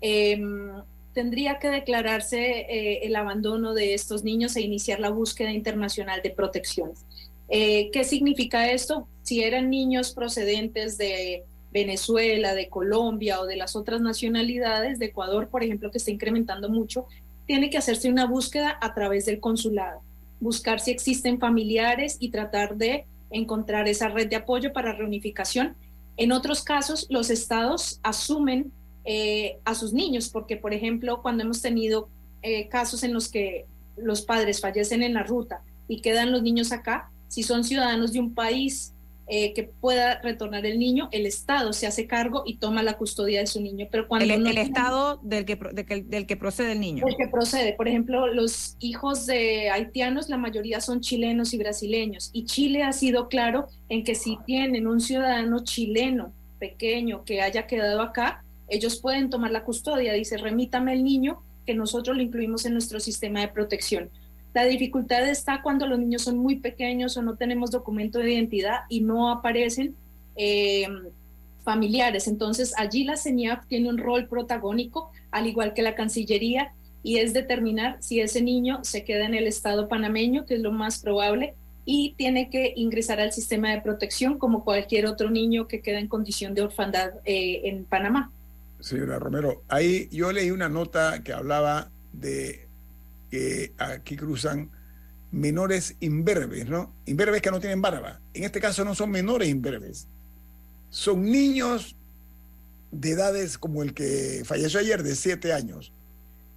[0.00, 0.72] em,
[1.12, 6.30] tendría que declararse eh, el abandono de estos niños e iniciar la búsqueda internacional de
[6.30, 6.92] protección.
[7.50, 9.06] Eh, ¿Qué significa esto?
[9.22, 15.48] Si eran niños procedentes de Venezuela, de Colombia o de las otras nacionalidades, de Ecuador,
[15.48, 17.04] por ejemplo, que está incrementando mucho,
[17.46, 20.00] tiene que hacerse una búsqueda a través del consulado,
[20.40, 25.76] buscar si existen familiares y tratar de encontrar esa red de apoyo para reunificación.
[26.16, 28.72] En otros casos, los estados asumen
[29.04, 32.08] eh, a sus niños, porque, por ejemplo, cuando hemos tenido
[32.42, 33.66] eh, casos en los que
[33.96, 38.20] los padres fallecen en la ruta y quedan los niños acá, si son ciudadanos de
[38.20, 38.91] un país
[39.28, 43.40] eh, que pueda retornar el niño, el Estado se hace cargo y toma la custodia
[43.40, 43.86] de su niño.
[43.90, 47.04] Pero cuando el, Estado del que, del que procede el niño.
[47.04, 47.72] Del que procede.
[47.74, 52.30] Por ejemplo, los hijos de haitianos, la mayoría son chilenos y brasileños.
[52.32, 57.66] Y Chile ha sido claro en que si tienen un ciudadano chileno pequeño que haya
[57.66, 60.12] quedado acá, ellos pueden tomar la custodia.
[60.14, 64.10] Dice, remítame el niño, que nosotros lo incluimos en nuestro sistema de protección.
[64.54, 68.80] La dificultad está cuando los niños son muy pequeños o no tenemos documento de identidad
[68.88, 69.94] y no aparecen
[70.36, 70.86] eh,
[71.64, 72.28] familiares.
[72.28, 76.72] Entonces allí la CENIAF tiene un rol protagónico, al igual que la Cancillería,
[77.02, 80.70] y es determinar si ese niño se queda en el Estado panameño, que es lo
[80.70, 85.80] más probable, y tiene que ingresar al sistema de protección como cualquier otro niño que
[85.80, 88.30] queda en condición de orfandad eh, en Panamá.
[88.78, 92.68] Señora Romero, ahí yo leí una nota que hablaba de
[93.32, 94.70] que aquí cruzan
[95.30, 96.92] menores imberbes, ¿no?
[97.06, 98.20] Imberbes que no tienen barba.
[98.34, 100.06] En este caso no son menores imberbes,
[100.90, 101.96] son niños
[102.90, 105.94] de edades como el que falleció ayer, de siete años.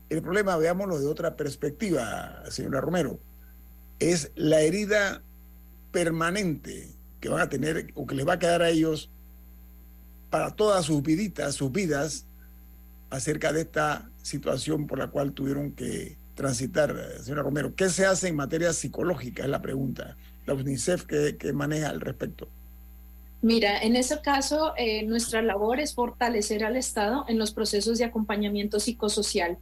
[0.09, 3.21] El problema, veámoslo de otra perspectiva, señora Romero,
[3.99, 5.21] es la herida
[5.93, 6.89] permanente
[7.21, 9.09] que van a tener o que les va a quedar a ellos
[10.29, 12.25] para todas sus viditas, sus vidas,
[13.09, 17.73] acerca de esta situación por la cual tuvieron que transitar, eh, señora Romero?
[17.75, 19.43] ¿Qué se hace en materia psicológica?
[19.43, 20.15] Es la pregunta.
[20.45, 22.47] La UNICEF, ¿qué, maneja al respecto?
[23.41, 28.05] Mira, en ese caso, eh, nuestra labor es fortalecer al Estado en los procesos de
[28.05, 29.57] acompañamiento psicosocial.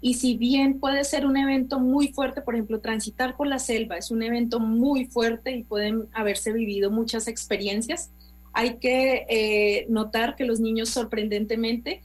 [0.00, 3.96] Y si bien puede ser un evento muy fuerte, por ejemplo, transitar por la selva
[3.96, 8.10] es un evento muy fuerte y pueden haberse vivido muchas experiencias,
[8.52, 12.02] hay que eh, notar que los niños sorprendentemente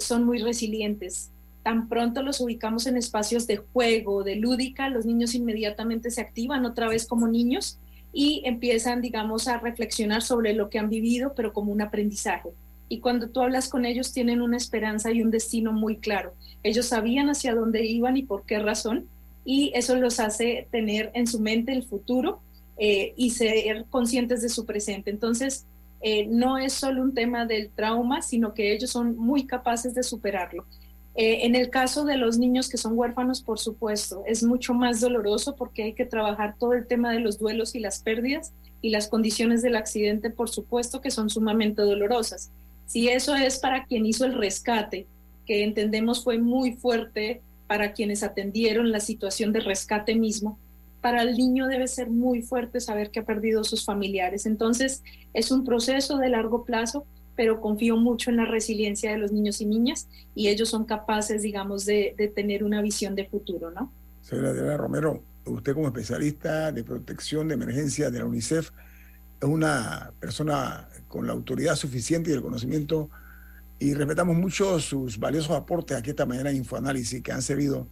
[0.00, 1.30] son muy resilientes.
[1.66, 6.64] Tan pronto los ubicamos en espacios de juego, de lúdica, los niños inmediatamente se activan
[6.64, 7.80] otra vez como niños
[8.12, 12.50] y empiezan, digamos, a reflexionar sobre lo que han vivido, pero como un aprendizaje.
[12.88, 16.34] Y cuando tú hablas con ellos, tienen una esperanza y un destino muy claro.
[16.62, 19.08] Ellos sabían hacia dónde iban y por qué razón,
[19.44, 22.42] y eso los hace tener en su mente el futuro
[22.78, 25.10] eh, y ser conscientes de su presente.
[25.10, 25.66] Entonces,
[26.00, 30.04] eh, no es solo un tema del trauma, sino que ellos son muy capaces de
[30.04, 30.64] superarlo.
[31.16, 35.00] Eh, en el caso de los niños que son huérfanos, por supuesto, es mucho más
[35.00, 38.52] doloroso porque hay que trabajar todo el tema de los duelos y las pérdidas
[38.82, 42.50] y las condiciones del accidente, por supuesto, que son sumamente dolorosas.
[42.84, 45.06] Si eso es para quien hizo el rescate,
[45.46, 50.58] que entendemos fue muy fuerte para quienes atendieron la situación de rescate mismo,
[51.00, 54.44] para el niño debe ser muy fuerte saber que ha perdido sus familiares.
[54.44, 55.02] Entonces,
[55.34, 57.06] es un proceso de largo plazo
[57.36, 61.42] pero confío mucho en la resiliencia de los niños y niñas y ellos son capaces,
[61.42, 63.92] digamos, de, tener una visión de futuro, ¿no?
[64.22, 68.70] Señora Adriana Romero, usted como especialista de protección de emergencia de la UNICEF
[69.40, 73.10] es una persona con la autoridad suficiente y el conocimiento
[73.78, 77.86] y respetamos mucho sus valiosos aportes aquí esta mañana en Infoanálisis que han servido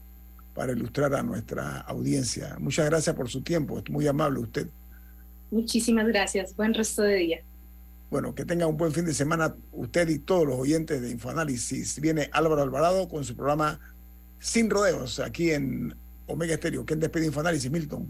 [0.54, 2.56] para ilustrar a nuestra audiencia.
[2.58, 4.68] Muchas gracias por su tiempo, es muy amable usted.
[5.50, 7.40] Muchísimas gracias, buen resto de día.
[8.14, 12.00] Bueno, que tenga un buen fin de semana usted y todos los oyentes de Infoanálisis.
[12.00, 13.80] Viene Álvaro Alvarado con su programa
[14.38, 15.96] Sin Rodeos aquí en
[16.28, 16.84] Omega Estéreo.
[16.84, 18.08] ¿Quién despide Infoanálisis, Milton?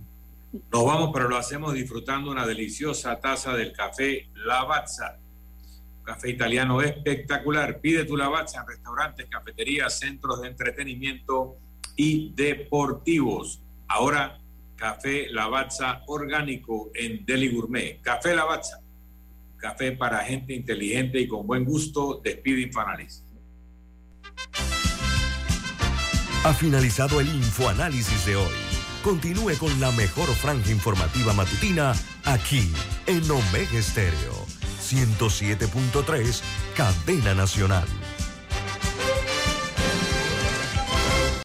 [0.71, 5.17] Nos vamos, pero lo hacemos disfrutando una deliciosa taza del café Lavazza.
[6.03, 7.81] Café italiano espectacular.
[7.81, 11.57] Pide tu Lavazza en restaurantes, cafeterías, centros de entretenimiento
[11.97, 13.63] y deportivos.
[13.89, 14.39] Ahora,
[14.77, 18.03] café Lavazza orgánico en Deli Gourmet.
[18.03, 18.84] Café Lavazza
[19.65, 22.21] Café para gente inteligente y con buen gusto.
[22.23, 23.25] Despide Infoanálisis.
[26.45, 28.53] Ha finalizado el Infoanálisis de hoy.
[29.03, 31.95] Continúe con la mejor franja informativa matutina
[32.25, 32.71] aquí
[33.07, 34.35] en Omega Estéreo
[34.83, 36.43] 107.3,
[36.77, 37.89] Cadena Nacional.